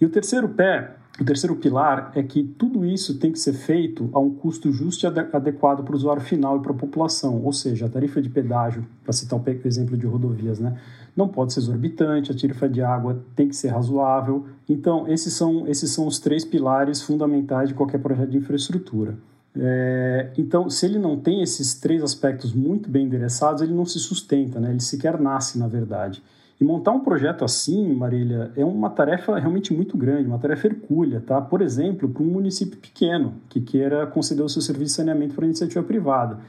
E 0.00 0.06
o 0.06 0.08
terceiro 0.08 0.48
pé, 0.48 0.96
o 1.20 1.24
terceiro 1.24 1.56
pilar 1.56 2.12
é 2.14 2.22
que 2.22 2.44
tudo 2.44 2.86
isso 2.86 3.18
tem 3.18 3.32
que 3.32 3.38
ser 3.38 3.52
feito 3.52 4.08
a 4.12 4.20
um 4.20 4.30
custo 4.30 4.70
justo 4.70 5.04
e 5.04 5.06
adequado 5.06 5.82
para 5.82 5.92
o 5.92 5.96
usuário 5.96 6.22
final 6.22 6.58
e 6.58 6.60
para 6.60 6.70
a 6.70 6.76
população, 6.76 7.42
ou 7.42 7.52
seja, 7.52 7.86
a 7.86 7.88
tarifa 7.88 8.22
de 8.22 8.28
pedágio, 8.28 8.86
para 9.02 9.12
citar 9.12 9.38
o 9.38 9.44
exemplo 9.66 9.96
de 9.96 10.06
rodovias, 10.06 10.60
né, 10.60 10.78
não 11.16 11.26
pode 11.26 11.52
ser 11.52 11.58
exorbitante, 11.58 12.30
a 12.30 12.34
tarifa 12.36 12.68
de 12.68 12.80
água 12.80 13.20
tem 13.34 13.48
que 13.48 13.56
ser 13.56 13.68
razoável. 13.68 14.46
Então, 14.68 15.08
esses 15.08 15.32
são, 15.32 15.66
esses 15.66 15.90
são 15.90 16.06
os 16.06 16.20
três 16.20 16.44
pilares 16.44 17.02
fundamentais 17.02 17.70
de 17.70 17.74
qualquer 17.74 17.98
projeto 17.98 18.30
de 18.30 18.38
infraestrutura. 18.38 19.16
É, 19.56 20.30
então, 20.38 20.70
se 20.70 20.86
ele 20.86 21.00
não 21.00 21.18
tem 21.18 21.42
esses 21.42 21.74
três 21.74 22.04
aspectos 22.04 22.52
muito 22.54 22.88
bem 22.88 23.06
endereçados, 23.06 23.60
ele 23.60 23.74
não 23.74 23.84
se 23.84 23.98
sustenta, 23.98 24.60
né? 24.60 24.70
ele 24.70 24.80
sequer 24.80 25.20
nasce, 25.20 25.58
na 25.58 25.66
verdade. 25.66 26.22
E 26.60 26.64
montar 26.64 26.90
um 26.90 27.00
projeto 27.00 27.44
assim, 27.44 27.94
Marília, 27.94 28.50
é 28.56 28.64
uma 28.64 28.90
tarefa 28.90 29.38
realmente 29.38 29.72
muito 29.72 29.96
grande, 29.96 30.26
uma 30.26 30.40
tarefa 30.40 30.66
hercúlea, 30.66 31.20
tá? 31.20 31.40
Por 31.40 31.62
exemplo, 31.62 32.08
para 32.08 32.22
um 32.22 32.26
município 32.26 32.76
pequeno 32.78 33.34
que 33.48 33.60
queira 33.60 34.06
conceder 34.08 34.44
o 34.44 34.48
seu 34.48 34.60
serviço 34.60 34.92
de 34.92 34.96
saneamento 34.96 35.34
para 35.34 35.44
iniciativa 35.44 35.84
privada. 35.84 36.40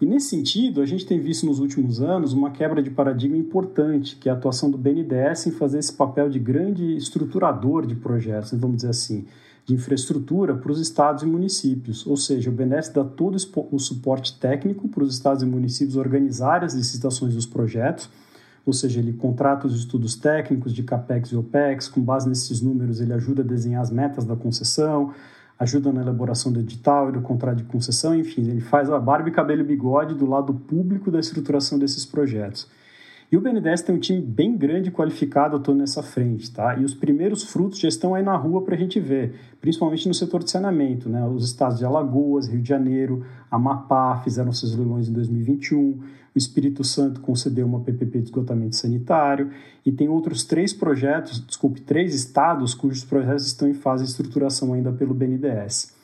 E 0.00 0.06
nesse 0.06 0.28
sentido, 0.28 0.82
a 0.82 0.86
gente 0.86 1.06
tem 1.06 1.18
visto 1.18 1.46
nos 1.46 1.58
últimos 1.60 2.00
anos 2.00 2.32
uma 2.32 2.50
quebra 2.50 2.82
de 2.82 2.90
paradigma 2.90 3.36
importante, 3.36 4.16
que 4.16 4.28
é 4.28 4.32
a 4.32 4.34
atuação 4.34 4.70
do 4.70 4.76
BNDES 4.76 5.46
em 5.46 5.50
fazer 5.50 5.78
esse 5.78 5.92
papel 5.92 6.28
de 6.28 6.38
grande 6.38 6.96
estruturador 6.96 7.86
de 7.86 7.96
projetos, 7.96 8.52
vamos 8.52 8.76
dizer 8.76 8.90
assim, 8.90 9.26
de 9.64 9.74
infraestrutura 9.74 10.54
para 10.54 10.70
os 10.70 10.78
estados 10.78 11.22
e 11.22 11.26
municípios. 11.26 12.06
Ou 12.06 12.16
seja, 12.16 12.48
o 12.48 12.52
BNDES 12.52 12.90
dá 12.90 13.02
todo 13.02 13.36
o 13.36 13.78
suporte 13.78 14.38
técnico 14.38 14.88
para 14.88 15.02
os 15.02 15.14
estados 15.14 15.42
e 15.42 15.46
municípios 15.46 15.96
organizarem 15.96 16.66
as 16.66 16.74
licitações 16.74 17.34
dos 17.34 17.46
projetos, 17.46 18.08
ou 18.66 18.72
seja, 18.72 19.00
ele 19.00 19.12
contrata 19.12 19.66
os 19.66 19.76
estudos 19.76 20.16
técnicos 20.16 20.74
de 20.74 20.82
CAPEX 20.82 21.30
e 21.30 21.36
OPEX, 21.36 21.88
com 21.88 22.00
base 22.00 22.28
nesses 22.28 22.60
números 22.60 23.00
ele 23.00 23.12
ajuda 23.12 23.42
a 23.42 23.44
desenhar 23.44 23.82
as 23.82 23.90
metas 23.90 24.24
da 24.24 24.36
concessão, 24.36 25.12
ajuda 25.58 25.92
na 25.92 26.02
elaboração 26.02 26.52
do 26.52 26.60
edital 26.60 27.08
e 27.08 27.12
do 27.12 27.20
contrato 27.20 27.58
de 27.58 27.64
concessão, 27.64 28.14
enfim, 28.14 28.42
ele 28.48 28.60
faz 28.60 28.90
a 28.90 28.98
barba 28.98 29.28
e 29.28 29.32
cabelo 29.32 29.62
e 29.62 29.64
bigode 29.64 30.14
do 30.14 30.26
lado 30.26 30.54
público 30.54 31.10
da 31.10 31.18
estruturação 31.18 31.78
desses 31.78 32.06
projetos. 32.06 32.68
E 33.30 33.36
o 33.36 33.42
BNDES 33.42 33.82
tem 33.82 33.94
um 33.94 33.98
time 33.98 34.22
bem 34.22 34.56
grande 34.56 34.90
qualificado 34.90 35.54
atuando 35.54 35.80
nessa 35.80 36.02
frente, 36.02 36.50
tá? 36.50 36.74
E 36.78 36.84
os 36.84 36.94
primeiros 36.94 37.44
frutos 37.44 37.78
já 37.78 37.86
estão 37.86 38.14
aí 38.14 38.22
na 38.22 38.34
rua 38.34 38.62
para 38.62 38.74
a 38.74 38.78
gente 38.78 38.98
ver, 38.98 39.34
principalmente 39.60 40.08
no 40.08 40.14
setor 40.14 40.42
de 40.42 40.50
saneamento, 40.50 41.10
né? 41.10 41.22
Os 41.26 41.44
estados 41.44 41.78
de 41.78 41.84
Alagoas, 41.84 42.48
Rio 42.48 42.62
de 42.62 42.68
Janeiro, 42.68 43.26
Amapá 43.50 44.18
fizeram 44.24 44.50
seus 44.50 44.74
leilões 44.74 45.08
em 45.10 45.12
2021, 45.12 46.00
o 46.34 46.38
Espírito 46.38 46.82
Santo 46.82 47.20
concedeu 47.20 47.66
uma 47.66 47.80
PPP 47.80 48.18
de 48.18 48.24
esgotamento 48.24 48.76
sanitário 48.76 49.50
e 49.84 49.92
tem 49.92 50.08
outros 50.08 50.44
três 50.44 50.72
projetos, 50.72 51.44
desculpe, 51.44 51.82
três 51.82 52.14
estados 52.14 52.72
cujos 52.72 53.04
projetos 53.04 53.46
estão 53.46 53.68
em 53.68 53.74
fase 53.74 54.04
de 54.04 54.10
estruturação 54.10 54.72
ainda 54.72 54.90
pelo 54.90 55.12
BNDES. 55.12 55.97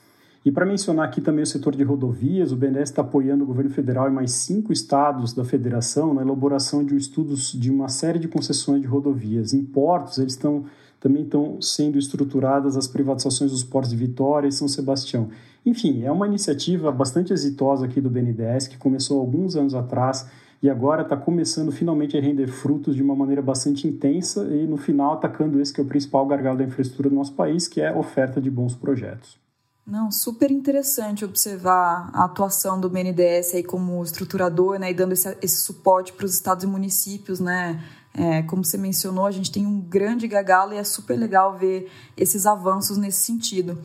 E 0.44 0.52
para 0.52 0.66
mencionar 0.66 1.06
aqui 1.06 1.22
também 1.22 1.42
o 1.42 1.46
setor 1.46 1.74
de 1.74 1.82
rodovias, 1.82 2.52
o 2.52 2.56
BNDES 2.56 2.90
está 2.90 3.00
apoiando 3.00 3.44
o 3.44 3.46
governo 3.46 3.70
federal 3.70 4.08
e 4.08 4.12
mais 4.12 4.32
cinco 4.32 4.74
estados 4.74 5.32
da 5.32 5.42
federação 5.42 6.12
na 6.12 6.20
elaboração 6.20 6.84
de 6.84 6.92
um 6.92 6.98
estudos 6.98 7.50
de 7.52 7.70
uma 7.70 7.88
série 7.88 8.18
de 8.18 8.28
concessões 8.28 8.82
de 8.82 8.86
rodovias. 8.86 9.54
Em 9.54 9.64
portos, 9.64 10.18
eles 10.18 10.34
estão 10.34 10.66
também 11.00 11.22
estão 11.22 11.60
sendo 11.60 11.98
estruturadas 11.98 12.78
as 12.78 12.86
privatizações 12.86 13.50
dos 13.50 13.62
portos 13.62 13.90
de 13.90 13.96
Vitória 13.96 14.48
e 14.48 14.52
São 14.52 14.66
Sebastião. 14.66 15.28
Enfim, 15.64 16.02
é 16.02 16.10
uma 16.10 16.26
iniciativa 16.26 16.90
bastante 16.90 17.30
exitosa 17.30 17.84
aqui 17.84 18.00
do 18.00 18.08
BNDES, 18.08 18.68
que 18.68 18.78
começou 18.78 19.20
alguns 19.20 19.54
anos 19.54 19.74
atrás 19.74 20.26
e 20.62 20.70
agora 20.70 21.02
está 21.02 21.14
começando 21.14 21.70
finalmente 21.70 22.16
a 22.16 22.20
render 22.22 22.46
frutos 22.46 22.96
de 22.96 23.02
uma 23.02 23.14
maneira 23.14 23.42
bastante 23.42 23.86
intensa 23.86 24.44
e, 24.44 24.66
no 24.66 24.78
final, 24.78 25.12
atacando 25.12 25.60
esse 25.60 25.72
que 25.72 25.80
é 25.80 25.84
o 25.84 25.86
principal 25.86 26.26
gargalo 26.26 26.56
da 26.56 26.64
infraestrutura 26.64 27.10
do 27.10 27.14
nosso 27.14 27.34
país, 27.34 27.68
que 27.68 27.82
é 27.82 27.88
a 27.88 27.98
oferta 27.98 28.40
de 28.40 28.50
bons 28.50 28.74
projetos. 28.74 29.43
Não, 29.86 30.10
super 30.10 30.50
interessante 30.50 31.26
observar 31.26 32.08
a 32.14 32.24
atuação 32.24 32.80
do 32.80 32.88
BNDES 32.88 33.54
aí 33.54 33.62
como 33.62 34.02
estruturador, 34.02 34.78
né, 34.78 34.90
e 34.90 34.94
dando 34.94 35.12
esse, 35.12 35.36
esse 35.42 35.56
suporte 35.56 36.10
para 36.12 36.24
os 36.24 36.32
estados 36.32 36.64
e 36.64 36.66
municípios, 36.66 37.38
né, 37.38 37.84
é, 38.14 38.42
como 38.44 38.64
você 38.64 38.78
mencionou, 38.78 39.26
a 39.26 39.30
gente 39.30 39.52
tem 39.52 39.66
um 39.66 39.78
grande 39.78 40.26
gagalo 40.26 40.72
e 40.72 40.78
é 40.78 40.84
super 40.84 41.18
legal 41.18 41.58
ver 41.58 41.90
esses 42.16 42.46
avanços 42.46 42.96
nesse 42.96 43.18
sentido. 43.18 43.78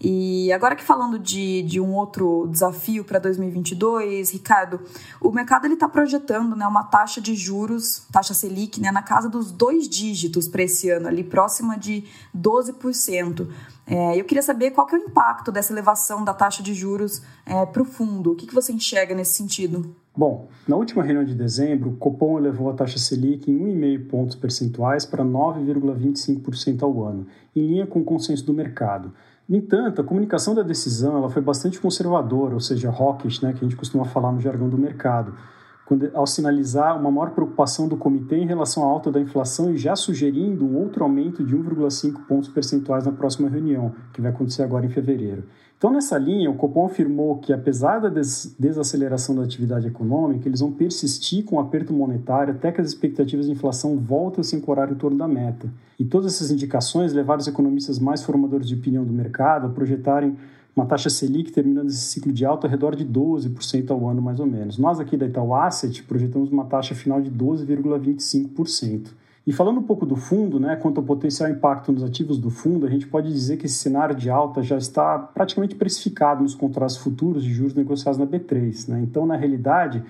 E 0.00 0.52
agora 0.52 0.74
que 0.74 0.82
falando 0.82 1.18
de, 1.18 1.62
de 1.62 1.80
um 1.80 1.94
outro 1.94 2.48
desafio 2.50 3.04
para 3.04 3.18
2022, 3.18 4.32
Ricardo, 4.32 4.80
o 5.20 5.30
mercado 5.30 5.66
está 5.66 5.88
projetando 5.88 6.56
né, 6.56 6.66
uma 6.66 6.82
taxa 6.82 7.20
de 7.20 7.34
juros, 7.36 8.02
taxa 8.10 8.34
Selic, 8.34 8.80
né, 8.80 8.90
na 8.90 9.02
casa 9.02 9.28
dos 9.28 9.52
dois 9.52 9.88
dígitos 9.88 10.48
para 10.48 10.62
esse 10.64 10.90
ano, 10.90 11.06
ali 11.06 11.22
próxima 11.22 11.78
de 11.78 12.04
12%. 12.36 13.48
É, 13.86 14.18
eu 14.18 14.24
queria 14.24 14.42
saber 14.42 14.70
qual 14.70 14.86
que 14.86 14.94
é 14.94 14.98
o 14.98 15.02
impacto 15.02 15.52
dessa 15.52 15.72
elevação 15.72 16.24
da 16.24 16.32
taxa 16.32 16.62
de 16.62 16.72
juros 16.72 17.22
é, 17.44 17.66
para 17.66 17.82
o 17.82 17.84
fundo. 17.84 18.32
O 18.32 18.36
que, 18.36 18.46
que 18.46 18.54
você 18.54 18.72
enxerga 18.72 19.14
nesse 19.14 19.34
sentido? 19.34 19.94
Bom, 20.16 20.48
na 20.66 20.76
última 20.76 21.02
reunião 21.02 21.24
de 21.24 21.34
dezembro, 21.34 21.90
o 21.90 21.96
Copom 21.96 22.38
elevou 22.38 22.70
a 22.70 22.74
taxa 22.74 22.98
Selic 22.98 23.50
em 23.50 23.58
1,5 23.58 24.08
pontos 24.08 24.36
percentuais 24.36 25.04
para 25.04 25.24
9,25% 25.24 26.82
ao 26.82 27.04
ano, 27.04 27.26
em 27.54 27.66
linha 27.66 27.86
com 27.86 27.98
o 27.98 28.04
consenso 28.04 28.46
do 28.46 28.54
mercado. 28.54 29.12
No 29.48 29.56
entanto, 29.56 30.00
a 30.00 30.04
comunicação 30.04 30.54
da 30.54 30.62
decisão 30.62 31.16
ela 31.16 31.28
foi 31.28 31.42
bastante 31.42 31.80
conservadora, 31.80 32.54
ou 32.54 32.60
seja, 32.60 32.90
hawkish, 32.90 33.42
né, 33.42 33.52
que 33.52 33.58
a 33.58 33.68
gente 33.68 33.76
costuma 33.76 34.04
falar 34.04 34.32
no 34.32 34.40
jargão 34.40 34.68
do 34.68 34.78
mercado, 34.78 35.34
quando, 35.86 36.10
ao 36.14 36.26
sinalizar 36.26 36.98
uma 36.98 37.10
maior 37.10 37.30
preocupação 37.30 37.86
do 37.86 37.96
comitê 37.96 38.36
em 38.36 38.46
relação 38.46 38.82
à 38.82 38.86
alta 38.86 39.10
da 39.10 39.20
inflação 39.20 39.72
e 39.72 39.76
já 39.76 39.94
sugerindo 39.94 40.64
um 40.64 40.76
outro 40.76 41.04
aumento 41.04 41.44
de 41.44 41.56
1,5 41.56 42.26
pontos 42.26 42.48
percentuais 42.48 43.04
na 43.04 43.12
próxima 43.12 43.48
reunião, 43.48 43.92
que 44.12 44.20
vai 44.20 44.30
acontecer 44.30 44.62
agora 44.62 44.86
em 44.86 44.90
fevereiro. 44.90 45.44
Então, 45.76 45.92
nessa 45.92 46.16
linha, 46.16 46.50
o 46.50 46.54
Copom 46.54 46.86
afirmou 46.86 47.36
que, 47.38 47.52
apesar 47.52 47.98
da 47.98 48.08
des 48.08 48.56
desaceleração 48.58 49.34
da 49.34 49.42
atividade 49.42 49.86
econômica, 49.86 50.48
eles 50.48 50.60
vão 50.60 50.72
persistir 50.72 51.44
com 51.44 51.56
o 51.56 51.60
aperto 51.60 51.92
monetário 51.92 52.54
até 52.54 52.72
que 52.72 52.80
as 52.80 52.86
expectativas 52.86 53.46
de 53.46 53.52
inflação 53.52 53.98
voltem 53.98 54.40
a 54.40 54.44
se 54.44 54.56
ancorar 54.56 54.90
em 54.90 54.94
torno 54.94 55.18
da 55.18 55.28
meta. 55.28 55.68
E 55.98 56.04
todas 56.04 56.34
essas 56.34 56.50
indicações 56.50 57.12
levaram 57.12 57.40
os 57.40 57.48
economistas 57.48 57.98
mais 57.98 58.22
formadores 58.22 58.66
de 58.66 58.74
opinião 58.74 59.04
do 59.04 59.12
mercado 59.12 59.66
a 59.66 59.70
projetarem 59.70 60.36
uma 60.76 60.86
taxa 60.86 61.08
Selic 61.08 61.52
terminando 61.52 61.88
esse 61.88 62.00
ciclo 62.00 62.32
de 62.32 62.44
alta 62.44 62.66
ao 62.66 62.70
redor 62.70 62.96
de 62.96 63.04
12% 63.04 63.90
ao 63.90 64.08
ano, 64.08 64.20
mais 64.20 64.40
ou 64.40 64.46
menos. 64.46 64.76
Nós 64.76 64.98
aqui 64.98 65.16
da 65.16 65.26
Itaú 65.26 65.54
Asset 65.54 66.02
projetamos 66.02 66.50
uma 66.50 66.64
taxa 66.64 66.94
final 66.94 67.20
de 67.20 67.30
12,25%. 67.30 69.08
E 69.46 69.52
falando 69.52 69.78
um 69.78 69.82
pouco 69.82 70.06
do 70.06 70.16
fundo, 70.16 70.58
né, 70.58 70.74
quanto 70.74 70.98
ao 70.98 71.04
potencial 71.04 71.50
impacto 71.50 71.92
nos 71.92 72.02
ativos 72.02 72.38
do 72.38 72.50
fundo, 72.50 72.86
a 72.86 72.90
gente 72.90 73.06
pode 73.06 73.30
dizer 73.30 73.58
que 73.58 73.66
esse 73.66 73.76
cenário 73.76 74.14
de 74.14 74.30
alta 74.30 74.62
já 74.62 74.78
está 74.78 75.18
praticamente 75.18 75.74
precificado 75.74 76.42
nos 76.42 76.54
contratos 76.54 76.96
futuros 76.96 77.44
de 77.44 77.52
juros 77.52 77.74
negociados 77.74 78.18
na 78.18 78.26
B3. 78.26 78.88
Né? 78.88 79.02
Então, 79.02 79.26
na 79.26 79.36
realidade, 79.36 80.02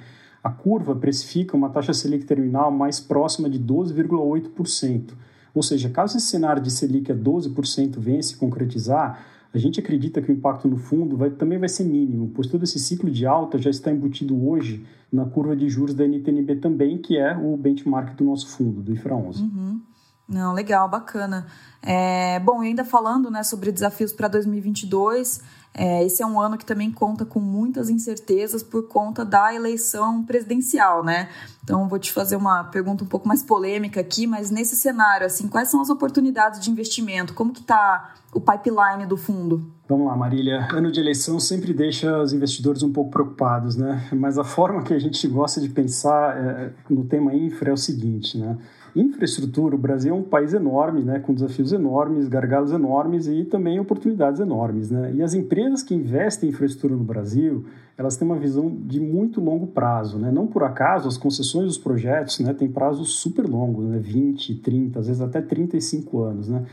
a 0.43 0.51
curva 0.51 0.95
precifica 0.95 1.57
uma 1.57 1.69
taxa 1.69 1.93
Selic 1.93 2.25
terminal 2.25 2.71
mais 2.71 3.01
próxima 3.01 3.51
de 3.51 3.59
12,8%. 3.59 5.15
Ou 5.53 5.63
seja, 5.63 5.89
caso 5.91 6.17
esse 6.17 6.27
cenário 6.27 6.63
de 6.63 6.71
Selic 6.71 7.11
a 7.11 7.15
12% 7.15 7.99
venha 7.99 8.23
se 8.23 8.37
concretizar, 8.37 9.34
a 9.55 9.59
gente 9.59 9.79
acredita 9.79 10.21
que 10.21 10.33
o 10.33 10.35
impacto 10.35 10.67
no 10.67 10.77
fundo 10.77 11.17
vai, 11.17 11.31
também 11.31 11.59
vai 11.59 11.69
ser 11.69 11.85
mínimo, 11.85 12.33
pois 12.35 12.49
todo 12.49 12.65
esse 12.65 12.79
ciclo 12.79 13.09
de 13.09 13.25
alta 13.25 13.57
já 13.57 13.71
está 13.71 13.91
embutido 13.91 14.49
hoje 14.49 14.85
na 15.13 15.25
curva 15.25 15.55
de 15.55 15.69
juros 15.69 15.95
da 15.95 16.05
NTNB 16.05 16.57
também, 16.57 16.99
que 16.99 17.17
é 17.17 17.37
o 17.37 17.57
benchmark 17.57 18.17
do 18.17 18.25
nosso 18.25 18.49
fundo, 18.49 18.83
do 18.83 18.93
IFRA 18.93 19.15
11. 19.15 19.43
Uhum. 19.43 19.81
Não, 20.29 20.53
legal, 20.53 20.89
bacana. 20.89 21.47
É, 21.81 22.41
bom, 22.41 22.63
ainda 22.63 22.85
falando 22.85 23.31
né, 23.31 23.45
sobre 23.45 23.71
desafios 23.71 24.13
para 24.13 24.27
2022, 24.27 25.41
é, 25.77 26.05
esse 26.05 26.23
é 26.23 26.27
um 26.27 26.41
ano 26.41 26.57
que 26.57 26.65
também 26.65 26.91
conta 26.93 27.25
com 27.25 27.41
muitas 27.41 27.91
incertezas 27.91 28.63
por 28.63 28.87
conta 28.87 29.25
da 29.25 29.53
eleição 29.53 30.23
presidencial, 30.23 31.03
né? 31.03 31.29
Então, 31.65 31.89
vou 31.89 31.99
te 31.99 32.13
fazer 32.13 32.37
uma 32.37 32.63
pergunta 32.63 33.03
um 33.03 33.07
pouco 33.09 33.27
mais 33.27 33.43
polêmica 33.43 34.01
aqui, 34.01 34.25
mas 34.25 34.51
nesse 34.51 34.77
cenário, 34.77 35.27
assim, 35.27 35.49
quais 35.49 35.69
são 35.69 35.81
as 35.81 35.91
oportunidades 35.91 36.61
de 36.61 36.71
investimento? 36.71 37.35
Como 37.35 37.53
que 37.53 37.61
está 37.61 38.15
o 38.33 38.41
pipeline 38.41 39.05
do 39.05 39.17
fundo? 39.17 39.74
Vamos 39.87 40.07
lá, 40.07 40.17
Marília. 40.17 40.67
Ano 40.73 40.91
de 40.91 40.99
eleição 40.99 41.39
sempre 41.39 41.75
deixa 41.75 42.19
os 42.19 42.33
investidores 42.33 42.83
um 42.83 42.91
pouco 42.91 43.11
preocupados, 43.11 43.77
né? 43.77 44.09
Mas 44.15 44.39
a 44.39 44.45
forma 44.45 44.83
que 44.83 44.95
a 44.95 44.99
gente 44.99 45.29
gosta 45.29 45.61
de 45.61 45.69
pensar 45.69 46.35
é, 46.39 46.73
no 46.89 47.05
tema 47.05 47.35
infra 47.35 47.69
é 47.69 47.73
o 47.73 47.77
seguinte, 47.77 48.39
né? 48.39 48.57
Infraestrutura, 48.97 49.75
o 49.75 49.79
Brasil 49.79 50.15
é 50.15 50.17
um 50.17 50.23
país 50.23 50.55
enorme, 50.55 51.03
né, 51.03 51.19
com 51.19 51.35
desafios 51.35 51.73
enormes, 51.73 52.29
gargalos 52.29 52.71
enormes 52.71 53.27
e 53.27 53.45
também 53.45 53.81
oportunidades 53.81 54.39
enormes. 54.39 54.89
Né? 54.89 55.15
E 55.17 55.23
as 55.23 55.35
empresas 55.35 55.83
que 55.83 55.93
investem 55.93 56.49
em 56.49 56.53
infraestrutura 56.53 56.95
no 56.95 57.03
Brasil, 57.03 57.67
elas 57.99 58.17
têm 58.17 58.25
uma 58.25 58.39
visão 58.39 58.73
de 58.87 59.01
muito 59.01 59.41
longo 59.41 59.67
prazo. 59.67 60.17
Né? 60.17 60.31
Não 60.31 60.47
por 60.47 60.63
acaso, 60.63 61.09
as 61.09 61.17
concessões 61.17 61.67
dos 61.67 61.79
projetos 61.79 62.39
né, 62.39 62.55
têm 62.55 62.71
prazos 62.71 63.17
super 63.17 63.49
longos, 63.49 63.85
né? 63.85 63.99
20, 63.99 64.55
30, 64.61 65.01
às 65.01 65.09
vezes 65.09 65.21
até 65.21 65.43
35 65.43 66.23
anos. 66.23 66.49
Né? 66.49 66.65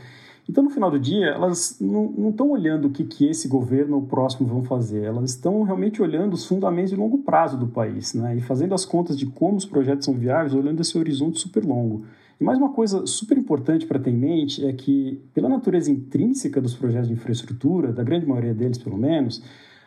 Então, 0.48 0.64
no 0.64 0.70
final 0.70 0.90
do 0.90 0.98
dia, 0.98 1.26
elas 1.26 1.78
não 1.80 2.30
estão 2.30 2.50
olhando 2.50 2.88
o 2.88 2.90
que, 2.90 3.04
que 3.04 3.26
esse 3.28 3.46
governo 3.46 3.96
ou 3.96 4.02
o 4.02 4.06
próximo 4.06 4.46
vão 4.48 4.62
fazer, 4.62 5.02
elas 5.04 5.30
estão 5.30 5.62
realmente 5.62 6.02
olhando 6.02 6.34
os 6.34 6.44
fundamentos 6.44 6.90
de 6.90 6.96
longo 6.96 7.18
prazo 7.18 7.56
do 7.56 7.68
país, 7.68 8.12
né? 8.12 8.36
e 8.36 8.40
fazendo 8.40 8.74
as 8.74 8.84
contas 8.84 9.16
de 9.16 9.26
como 9.26 9.56
os 9.56 9.64
projetos 9.64 10.04
são 10.04 10.14
viáveis, 10.14 10.52
olhando 10.52 10.80
esse 10.80 10.98
horizonte 10.98 11.38
super 11.38 11.64
longo. 11.64 12.04
E 12.40 12.44
mais 12.44 12.58
uma 12.58 12.70
coisa 12.70 13.06
super 13.06 13.38
importante 13.38 13.86
para 13.86 14.00
ter 14.00 14.10
em 14.10 14.16
mente 14.16 14.66
é 14.66 14.72
que, 14.72 15.22
pela 15.32 15.48
natureza 15.48 15.92
intrínseca 15.92 16.60
dos 16.60 16.74
projetos 16.74 17.06
de 17.06 17.14
infraestrutura, 17.14 17.92
da 17.92 18.02
grande 18.02 18.26
maioria 18.26 18.52
deles 18.52 18.78
pelo 18.78 18.98
menos, 18.98 19.40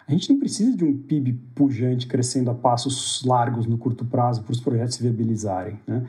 a 0.08 0.12
gente 0.12 0.32
não 0.32 0.40
precisa 0.40 0.76
de 0.78 0.86
um 0.86 0.96
PIB 0.96 1.34
pujante 1.54 2.08
crescendo 2.08 2.50
a 2.50 2.54
passos 2.54 3.24
largos 3.26 3.66
no 3.66 3.78
curto 3.78 4.06
prazo 4.06 4.44
para 4.44 4.54
os 4.54 4.60
projetos 4.62 4.96
se 4.96 5.02
viabilizarem. 5.02 5.80
Né? 5.86 6.06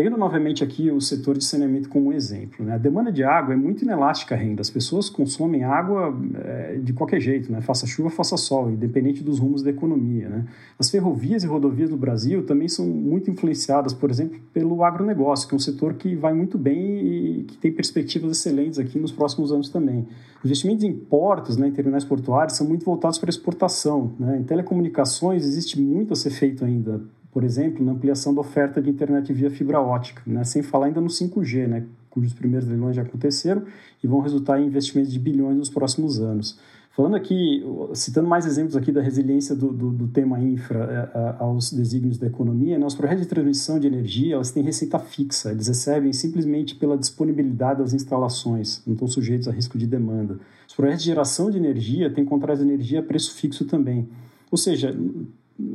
Pegando 0.00 0.16
novamente 0.16 0.64
aqui 0.64 0.90
o 0.90 0.98
setor 0.98 1.36
de 1.36 1.44
saneamento 1.44 1.86
como 1.90 2.10
exemplo, 2.10 2.64
né? 2.64 2.72
a 2.72 2.78
demanda 2.78 3.12
de 3.12 3.22
água 3.22 3.52
é 3.52 3.56
muito 3.58 3.84
inelástica 3.84 4.34
renda. 4.34 4.62
As 4.62 4.70
pessoas 4.70 5.10
consomem 5.10 5.62
água 5.62 6.18
é, 6.42 6.78
de 6.82 6.94
qualquer 6.94 7.20
jeito, 7.20 7.52
né? 7.52 7.60
faça 7.60 7.86
chuva, 7.86 8.08
faça 8.08 8.34
sol, 8.38 8.70
independente 8.70 9.22
dos 9.22 9.38
rumos 9.38 9.62
da 9.62 9.68
economia. 9.68 10.26
Né? 10.26 10.46
As 10.78 10.88
ferrovias 10.88 11.44
e 11.44 11.46
rodovias 11.46 11.90
no 11.90 11.98
Brasil 11.98 12.46
também 12.46 12.66
são 12.66 12.86
muito 12.86 13.30
influenciadas, 13.30 13.92
por 13.92 14.10
exemplo, 14.10 14.40
pelo 14.54 14.82
agronegócio, 14.82 15.46
que 15.46 15.54
é 15.54 15.56
um 15.56 15.60
setor 15.60 15.92
que 15.92 16.16
vai 16.16 16.32
muito 16.32 16.56
bem 16.56 17.06
e 17.06 17.44
que 17.44 17.58
tem 17.58 17.70
perspectivas 17.70 18.38
excelentes 18.38 18.78
aqui 18.78 18.98
nos 18.98 19.12
próximos 19.12 19.52
anos 19.52 19.68
também. 19.68 20.08
Investimentos 20.42 20.82
em 20.82 20.94
portos, 20.94 21.58
né, 21.58 21.68
em 21.68 21.72
terminais 21.72 22.06
portuários, 22.06 22.56
são 22.56 22.66
muito 22.66 22.86
voltados 22.86 23.18
para 23.18 23.28
exportação. 23.28 24.14
Né? 24.18 24.38
Em 24.38 24.44
telecomunicações 24.44 25.44
existe 25.44 25.78
muito 25.78 26.14
a 26.14 26.16
ser 26.16 26.30
feito 26.30 26.64
ainda 26.64 27.02
por 27.32 27.44
exemplo, 27.44 27.84
na 27.84 27.92
ampliação 27.92 28.34
da 28.34 28.40
oferta 28.40 28.82
de 28.82 28.90
internet 28.90 29.32
via 29.32 29.50
fibra 29.50 29.80
ótica, 29.80 30.22
né? 30.26 30.42
sem 30.44 30.62
falar 30.62 30.86
ainda 30.86 31.00
no 31.00 31.08
5G, 31.08 31.66
né? 31.66 31.84
cujos 32.08 32.32
primeiros 32.32 32.68
leilões 32.68 32.96
já 32.96 33.02
aconteceram 33.02 33.62
e 34.02 34.06
vão 34.06 34.20
resultar 34.20 34.60
em 34.60 34.66
investimentos 34.66 35.12
de 35.12 35.18
bilhões 35.18 35.56
nos 35.56 35.70
próximos 35.70 36.20
anos. 36.20 36.58
Falando 36.90 37.14
aqui, 37.14 37.64
citando 37.94 38.28
mais 38.28 38.44
exemplos 38.46 38.76
aqui 38.76 38.90
da 38.90 39.00
resiliência 39.00 39.54
do, 39.54 39.72
do, 39.72 39.92
do 39.92 40.08
tema 40.08 40.40
infra 40.40 41.10
é, 41.14 41.42
aos 41.42 41.72
desígnios 41.72 42.18
da 42.18 42.26
economia, 42.26 42.78
né, 42.78 42.84
os 42.84 42.96
projetos 42.96 43.22
de 43.22 43.28
transmissão 43.28 43.78
de 43.78 43.86
energia 43.86 44.34
elas 44.34 44.50
têm 44.50 44.62
receita 44.62 44.98
fixa, 44.98 45.52
eles 45.52 45.68
recebem 45.68 46.12
simplesmente 46.12 46.74
pela 46.74 46.98
disponibilidade 46.98 47.78
das 47.78 47.94
instalações, 47.94 48.82
não 48.84 48.94
estão 48.94 49.06
sujeitos 49.06 49.46
a 49.46 49.52
risco 49.52 49.78
de 49.78 49.86
demanda. 49.86 50.40
Os 50.68 50.74
projetos 50.74 51.04
de 51.04 51.10
geração 51.10 51.48
de 51.48 51.58
energia 51.58 52.10
têm 52.10 52.24
contratos 52.24 52.60
de 52.60 52.68
energia 52.68 52.98
a 52.98 53.02
preço 53.04 53.34
fixo 53.34 53.64
também. 53.64 54.08
Ou 54.50 54.58
seja, 54.58 54.94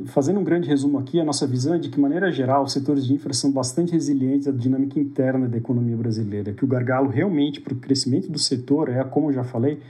fazendo 0.06 0.40
um 0.40 0.44
grande 0.44 0.68
resumo 0.68 0.98
aqui, 0.98 1.20
a 1.20 1.24
nossa 1.24 1.46
visão 1.46 1.74
é 1.74 1.78
de 1.78 1.88
que, 1.88 1.96
de 1.96 2.00
maneira 2.00 2.30
geral, 2.30 2.64
os 2.64 2.72
setores 2.72 3.06
de 3.06 3.14
infra 3.14 3.32
são 3.32 3.50
bastante 3.50 3.92
resilientes 3.92 4.48
à 4.48 4.52
dinâmica 4.52 4.98
interna 4.98 5.48
da 5.48 5.56
economia 5.56 5.96
brasileira, 5.96 6.52
que 6.52 6.64
o 6.64 6.68
gargalo 6.68 7.08
realmente 7.08 7.60
para 7.60 7.74
o 7.74 7.76
crescimento 7.76 8.30
do 8.30 8.38
setor 8.38 8.88
é, 8.88 9.02
como 9.04 9.30
eu 9.30 9.34
já 9.34 9.44
falei, 9.44 9.80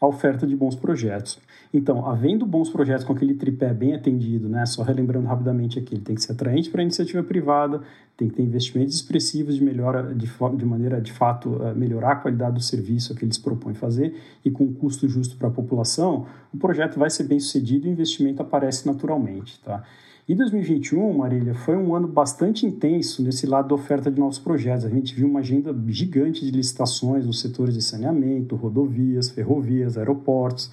a 0.00 0.06
oferta 0.06 0.46
de 0.46 0.54
bons 0.54 0.74
projetos. 0.74 1.38
Então, 1.72 2.06
havendo 2.06 2.46
bons 2.46 2.70
projetos 2.70 3.04
com 3.04 3.12
aquele 3.12 3.34
tripé 3.34 3.72
bem 3.72 3.94
atendido, 3.94 4.48
né, 4.48 4.64
só 4.66 4.82
relembrando 4.82 5.26
rapidamente 5.26 5.78
aqui, 5.78 5.94
ele 5.94 6.02
tem 6.02 6.14
que 6.14 6.22
ser 6.22 6.32
atraente 6.32 6.70
para 6.70 6.80
a 6.80 6.84
iniciativa 6.84 7.22
privada, 7.22 7.82
tem 8.16 8.28
que 8.28 8.34
ter 8.34 8.42
investimentos 8.42 8.94
expressivos 8.94 9.56
de 9.56 9.64
melhora, 9.64 10.14
de, 10.14 10.26
de 10.56 10.64
maneira 10.64 11.00
de 11.00 11.12
fato 11.12 11.60
eh, 11.62 11.74
melhorar 11.74 12.12
a 12.12 12.16
qualidade 12.16 12.54
do 12.54 12.62
serviço 12.62 13.14
que 13.14 13.24
eles 13.24 13.36
propõem 13.36 13.74
fazer 13.74 14.16
e 14.44 14.50
com 14.50 14.64
um 14.64 14.72
custo 14.72 15.08
justo 15.08 15.36
para 15.36 15.48
a 15.48 15.50
população, 15.50 16.26
o 16.52 16.56
projeto 16.56 16.98
vai 16.98 17.10
ser 17.10 17.24
bem 17.24 17.38
sucedido 17.38 17.86
e 17.86 17.90
o 17.90 17.92
investimento 17.92 18.40
aparece 18.40 18.86
naturalmente. 18.86 19.60
Tá? 19.60 19.82
E 20.28 20.34
2021, 20.34 21.18
Marília, 21.18 21.54
foi 21.54 21.76
um 21.76 21.94
ano 21.94 22.08
bastante 22.08 22.66
intenso 22.66 23.22
nesse 23.22 23.46
lado 23.46 23.68
da 23.68 23.74
oferta 23.76 24.10
de 24.10 24.18
novos 24.18 24.40
projetos. 24.40 24.84
A 24.84 24.88
gente 24.88 25.14
viu 25.14 25.28
uma 25.28 25.38
agenda 25.38 25.72
gigante 25.86 26.44
de 26.44 26.50
licitações 26.50 27.24
nos 27.24 27.40
setores 27.40 27.74
de 27.74 27.80
saneamento, 27.80 28.56
rodovias, 28.56 29.30
ferrovias, 29.30 29.96
aeroportos, 29.96 30.68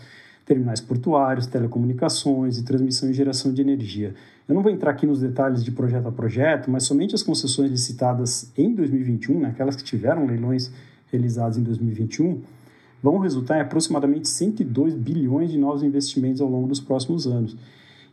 terminais 0.45 0.81
portuários, 0.81 1.47
telecomunicações 1.47 2.57
e 2.57 2.63
transmissão 2.63 3.09
e 3.09 3.13
geração 3.13 3.53
de 3.53 3.61
energia. 3.61 4.13
Eu 4.47 4.55
não 4.55 4.61
vou 4.61 4.71
entrar 4.71 4.91
aqui 4.91 5.05
nos 5.05 5.21
detalhes 5.21 5.63
de 5.63 5.71
projeto 5.71 6.07
a 6.07 6.11
projeto, 6.11 6.69
mas 6.69 6.83
somente 6.83 7.15
as 7.15 7.23
concessões 7.23 7.71
licitadas 7.71 8.51
em 8.57 8.73
2021, 8.73 9.39
né, 9.39 9.49
aquelas 9.49 9.75
que 9.75 9.83
tiveram 9.83 10.25
leilões 10.25 10.71
realizados 11.11 11.57
em 11.57 11.63
2021, 11.63 12.41
vão 13.01 13.19
resultar 13.19 13.57
em 13.57 13.61
aproximadamente 13.61 14.27
102 14.27 14.95
bilhões 14.95 15.51
de 15.51 15.57
novos 15.57 15.83
investimentos 15.83 16.41
ao 16.41 16.49
longo 16.49 16.67
dos 16.67 16.79
próximos 16.79 17.25
anos. 17.27 17.55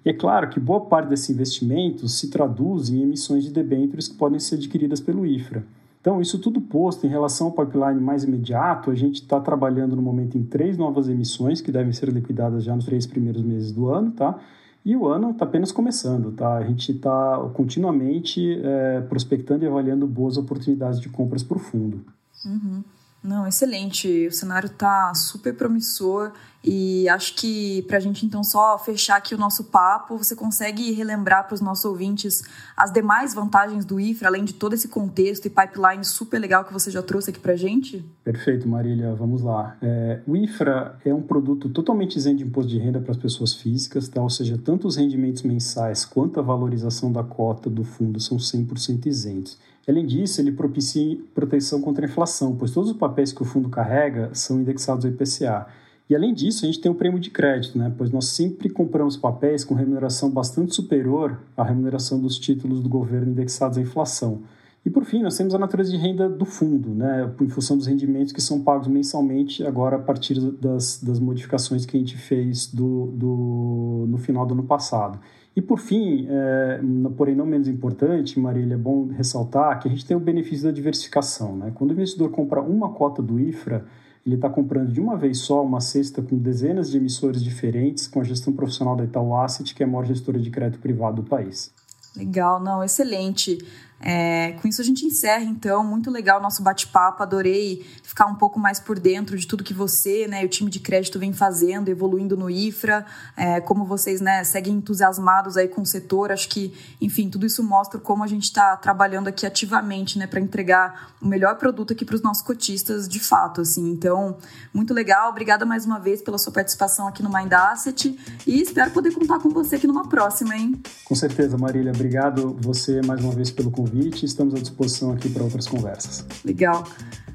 E 0.05 0.11
é 0.11 0.13
claro 0.13 0.49
que 0.49 0.59
boa 0.59 0.81
parte 0.81 1.09
desses 1.09 1.31
investimentos 1.31 2.19
se 2.19 2.29
traduz 2.29 2.91
em 2.91 3.03
emissões 3.03 3.45
de 3.45 3.51
debêntures 3.51 4.09
que 4.09 4.15
podem 4.15 4.39
ser 4.39 4.57
adquiridas 4.57 5.01
pelo 5.01 5.27
IFRA. 5.27 5.65
Então, 6.01 6.21
isso 6.21 6.39
tudo 6.39 6.61
posto 6.61 7.07
em 7.07 7.11
relação 7.11 7.49
ao 7.49 7.53
pipeline 7.53 8.01
mais 8.01 8.25
imediato, 8.25 8.91
a 8.91 8.95
gente 8.95 9.17
está 9.17 9.39
trabalhando 9.39 9.95
no 9.95 10.01
momento 10.01 10.39
em 10.39 10.43
três 10.43 10.79
novas 10.79 11.09
emissões 11.09 11.61
que 11.61 11.71
devem 11.71 11.93
ser 11.93 12.09
liquidadas 12.09 12.65
já 12.65 12.75
nos 12.75 12.87
três 12.87 13.07
primeiros 13.07 13.43
meses 13.43 13.71
do 13.71 13.89
ano, 13.91 14.11
tá? 14.13 14.39
E 14.83 14.97
o 14.97 15.07
ano 15.07 15.33
está 15.33 15.45
apenas 15.45 15.71
começando, 15.71 16.33
tá? 16.33 16.55
A 16.55 16.65
gente 16.65 16.93
está 16.93 17.39
continuamente 17.53 18.59
é, 18.63 19.03
prospectando 19.03 19.63
e 19.63 19.69
avaliando 19.69 20.07
boas 20.07 20.39
oportunidades 20.39 20.99
de 20.99 21.11
compras 21.11 21.43
para 21.43 21.59
o 21.59 21.61
fundo. 21.61 22.01
Uhum. 22.47 22.83
Não, 23.23 23.47
excelente. 23.47 24.27
O 24.29 24.33
cenário 24.33 24.67
está 24.67 25.15
super 25.15 25.55
promissor 25.55 26.33
e 26.63 27.09
acho 27.09 27.35
que 27.37 27.83
para 27.83 27.97
a 27.97 28.01
gente 28.01 28.25
então 28.25 28.45
só 28.45 28.79
fechar 28.79 29.17
aqui 29.17 29.35
o 29.35 29.39
nosso 29.39 29.65
papo, 29.65 30.17
você 30.17 30.37
consegue 30.37 30.93
relembrar 30.93 31.47
para 31.47 31.55
os 31.55 31.61
nossos 31.61 31.85
ouvintes 31.85 32.43
as 32.77 32.93
demais 32.93 33.33
vantagens 33.35 33.85
do 33.85 33.99
IFRA, 33.99 34.29
além 34.29 34.45
de 34.45 34.55
todo 34.55 34.75
esse 34.75 34.89
contexto 34.89 35.47
e 35.47 35.51
pipeline 35.51 36.05
super 36.05 36.39
legal 36.39 36.65
que 36.65 36.73
você 36.73 36.91
já 36.91 37.03
trouxe 37.03 37.31
aqui 37.31 37.41
para 37.41 37.53
a 37.53 37.57
gente? 37.57 38.05
Perfeito, 38.25 38.69
Marília. 38.69 39.15
Vamos 39.15 39.43
lá. 39.43 39.77
É, 39.83 40.21
o 40.27 40.37
IFRA 40.37 40.99
é 41.05 41.15
um 41.15 41.23
produto 41.23 41.69
totalmente 41.69 42.17
isento 42.17 42.39
de 42.39 42.45
imposto 42.45 42.71
de 42.71 42.79
renda 42.79 43.01
para 43.01 43.13
as 43.13 43.19
pessoas 43.19 43.55
físicas, 43.55 44.09
tá? 44.09 44.21
ou 44.21 44.31
seja, 44.31 44.59
tanto 44.63 44.87
os 44.87 44.97
rendimentos 44.97 45.43
mensais 45.43 46.05
quanto 46.05 46.41
a 46.41 46.43
valorização 46.43 47.11
da 47.11 47.23
cota 47.23 47.69
do 47.71 47.85
fundo 47.85 48.21
são 48.21 48.37
100% 48.37 49.07
isentos. 49.07 49.59
Além 49.91 50.07
disso, 50.07 50.41
ele 50.41 50.53
propicia 50.53 51.19
proteção 51.35 51.81
contra 51.81 52.07
a 52.07 52.09
inflação, 52.09 52.55
pois 52.55 52.71
todos 52.71 52.91
os 52.91 52.97
papéis 52.97 53.33
que 53.33 53.43
o 53.43 53.45
fundo 53.45 53.69
carrega 53.69 54.31
são 54.33 54.61
indexados 54.61 55.05
ao 55.05 55.11
IPCA. 55.11 55.67
E 56.09 56.15
além 56.15 56.33
disso, 56.33 56.65
a 56.65 56.67
gente 56.67 56.81
tem 56.81 56.91
o 56.91 56.95
prêmio 56.95 57.19
de 57.19 57.29
crédito, 57.29 57.77
né? 57.77 57.93
pois 57.99 58.11
nós 58.11 58.27
sempre 58.27 58.69
compramos 58.69 59.17
papéis 59.17 59.65
com 59.65 59.75
remuneração 59.75 60.31
bastante 60.31 60.77
superior 60.77 61.41
à 61.57 61.65
remuneração 61.65 62.21
dos 62.21 62.39
títulos 62.39 62.81
do 62.81 62.89
governo 62.89 63.33
indexados 63.33 63.79
à 63.79 63.81
inflação. 63.81 64.43
E 64.87 64.91
por 64.91 65.05
fim, 65.05 65.23
nós 65.23 65.37
temos 65.37 65.55
a 65.55 65.59
natureza 65.59 65.91
de 65.91 65.97
renda 65.97 66.29
do 66.29 66.45
fundo, 66.45 66.91
né? 66.91 67.29
em 67.41 67.49
função 67.49 67.77
dos 67.77 67.87
rendimentos 67.87 68.33
que 68.33 68.41
são 68.41 68.63
pagos 68.63 68.87
mensalmente, 68.87 69.65
agora 69.67 69.97
a 69.97 70.01
partir 70.01 70.41
das, 70.53 71.03
das 71.03 71.19
modificações 71.19 71.85
que 71.85 71.97
a 71.97 72.01
gente 72.01 72.17
fez 72.17 72.69
do, 72.69 73.07
do, 73.09 74.07
no 74.09 74.19
final 74.19 74.47
do 74.47 74.55
ano 74.55 74.65
passado. 74.65 75.19
E 75.55 75.61
por 75.61 75.79
fim, 75.79 76.27
é, 76.29 76.81
porém 77.17 77.35
não 77.35 77.45
menos 77.45 77.67
importante, 77.67 78.39
Marília, 78.39 78.75
é 78.75 78.79
bom 78.79 79.09
ressaltar 79.09 79.81
que 79.81 79.89
a 79.89 79.91
gente 79.91 80.07
tem 80.07 80.17
o 80.17 80.21
benefício 80.21 80.65
da 80.65 80.71
diversificação. 80.71 81.57
Né? 81.57 81.73
Quando 81.75 81.91
o 81.91 81.93
investidor 81.93 82.31
compra 82.31 82.61
uma 82.63 82.91
cota 82.91 83.21
do 83.21 83.41
IFRA, 83.41 83.85
ele 84.25 84.37
está 84.37 84.49
comprando 84.49 84.93
de 84.93 85.01
uma 85.01 85.17
vez 85.17 85.39
só 85.39 85.65
uma 85.65 85.81
cesta 85.81 86.23
com 86.23 86.37
dezenas 86.37 86.91
de 86.91 86.99
emissores 86.99 87.43
diferentes, 87.43 88.07
com 88.07 88.21
a 88.21 88.25
gestão 88.25 88.53
profissional 88.53 88.95
da 88.95 89.05
Itaú 89.05 89.35
Asset, 89.35 89.75
que 89.75 89.83
é 89.83 89.87
a 89.87 89.89
maior 89.89 90.05
gestora 90.05 90.39
de 90.39 90.51
crédito 90.51 90.81
privado 90.81 91.23
do 91.23 91.29
país. 91.29 91.73
Legal, 92.17 92.63
não, 92.63 92.83
excelente. 92.85 93.59
É, 94.03 94.53
com 94.53 94.67
isso 94.67 94.81
a 94.81 94.85
gente 94.85 95.05
encerra, 95.05 95.45
então. 95.45 95.85
Muito 95.85 96.11
legal 96.11 96.39
o 96.39 96.43
nosso 96.43 96.63
bate-papo. 96.63 97.23
Adorei 97.23 97.85
ficar 98.03 98.27
um 98.27 98.35
pouco 98.35 98.59
mais 98.59 98.81
por 98.81 98.99
dentro 98.99 99.37
de 99.37 99.47
tudo 99.47 99.63
que 99.63 99.75
você 99.75 100.27
né, 100.27 100.43
e 100.43 100.47
o 100.47 100.49
time 100.49 100.71
de 100.71 100.81
crédito 100.81 101.19
vem 101.19 101.33
fazendo, 101.33 101.89
evoluindo 101.89 102.37
no 102.37 102.49
IFRA, 102.49 103.05
é, 103.37 103.61
como 103.61 103.85
vocês 103.85 104.21
né, 104.21 104.43
seguem 104.43 104.75
entusiasmados 104.75 105.57
aí 105.57 105.69
com 105.69 105.83
o 105.83 105.87
setor. 105.87 106.33
Acho 106.33 106.49
que, 106.49 106.73
enfim, 107.01 107.29
tudo 107.29 107.45
isso 107.45 107.63
mostra 107.63 108.01
como 108.01 108.25
a 108.25 108.27
gente 108.27 108.45
está 108.45 108.75
trabalhando 108.77 109.29
aqui 109.29 109.45
ativamente 109.45 110.19
né, 110.19 110.27
para 110.27 110.41
entregar 110.41 111.13
o 111.21 111.27
melhor 111.27 111.57
produto 111.57 111.93
aqui 111.93 112.05
para 112.05 112.15
os 112.15 112.23
nossos 112.23 112.43
cotistas 112.43 113.07
de 113.07 113.21
fato. 113.21 113.61
Assim. 113.61 113.91
Então, 113.91 114.39
muito 114.73 114.95
legal. 114.95 115.29
Obrigada 115.29 115.67
mais 115.67 115.85
uma 115.85 115.99
vez 115.99 116.23
pela 116.23 116.39
sua 116.39 116.53
participação 116.53 117.07
aqui 117.07 117.23
no 117.23 117.31
Mind 117.31 117.53
Asset 117.53 118.19
e 118.47 118.63
espero 118.63 118.91
poder 118.93 119.13
contar 119.13 119.39
com 119.41 119.51
você 119.51 119.77
aqui 119.77 119.87
numa 119.87 120.09
próxima, 120.09 120.57
hein? 120.57 120.81
Com 121.05 121.15
certeza, 121.15 121.59
Marília. 121.59 121.93
Obrigado 121.93 122.57
você 122.61 123.03
mais 123.03 123.23
uma 123.23 123.33
vez 123.33 123.51
pelo 123.51 123.71
convite 123.71 123.90
convite 123.91 124.23
e 124.23 124.27
estamos 124.27 124.55
à 124.55 124.59
disposição 124.59 125.13
aqui 125.13 125.29
para 125.29 125.43
outras 125.43 125.67
conversas. 125.67 126.25
Legal. 126.45 126.87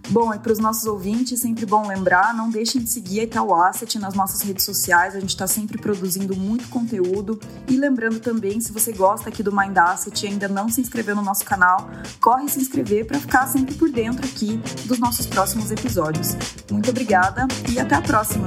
Bom, 0.10 0.32
e 0.34 0.38
para 0.38 0.52
os 0.52 0.60
nossos 0.60 0.86
ouvintes, 0.86 1.40
sempre 1.40 1.66
bom 1.66 1.88
lembrar, 1.88 2.34
não 2.34 2.50
deixem 2.50 2.82
de 2.82 2.90
seguir 2.90 3.22
a 3.22 3.24
Itaú 3.24 3.56
Asset 3.56 3.98
nas 3.98 4.14
nossas 4.14 4.42
redes 4.42 4.64
sociais, 4.64 5.16
a 5.16 5.20
gente 5.20 5.30
está 5.30 5.48
sempre 5.48 5.80
produzindo 5.80 6.36
muito 6.36 6.70
conteúdo. 6.70 7.40
E 7.68 7.76
lembrando 7.76 8.20
também, 8.20 8.62
se 8.62 8.72
você 8.72 8.92
gosta 8.92 9.30
aqui 9.30 9.42
do 9.42 9.56
Mind 9.56 9.76
Asset 9.76 10.26
e 10.26 10.30
ainda 10.30 10.48
não 10.48 10.70
se 10.70 10.80
inscreveu 10.80 11.16
no 11.16 11.24
nosso 11.24 11.44
canal, 11.44 11.90
corre 12.22 12.48
se 12.48 12.60
inscrever 12.60 13.06
para 13.08 13.20
ficar 13.20 13.48
sempre 13.48 13.74
por 13.74 13.90
dentro 13.90 14.26
aqui 14.26 14.58
dos 14.86 15.00
nossos 15.00 15.26
próximos 15.26 15.72
episódios. 15.72 16.36
Muito 16.72 16.90
obrigada 16.92 17.48
e 17.72 17.80
até 17.80 17.96
a 17.96 18.02
próxima! 18.02 18.46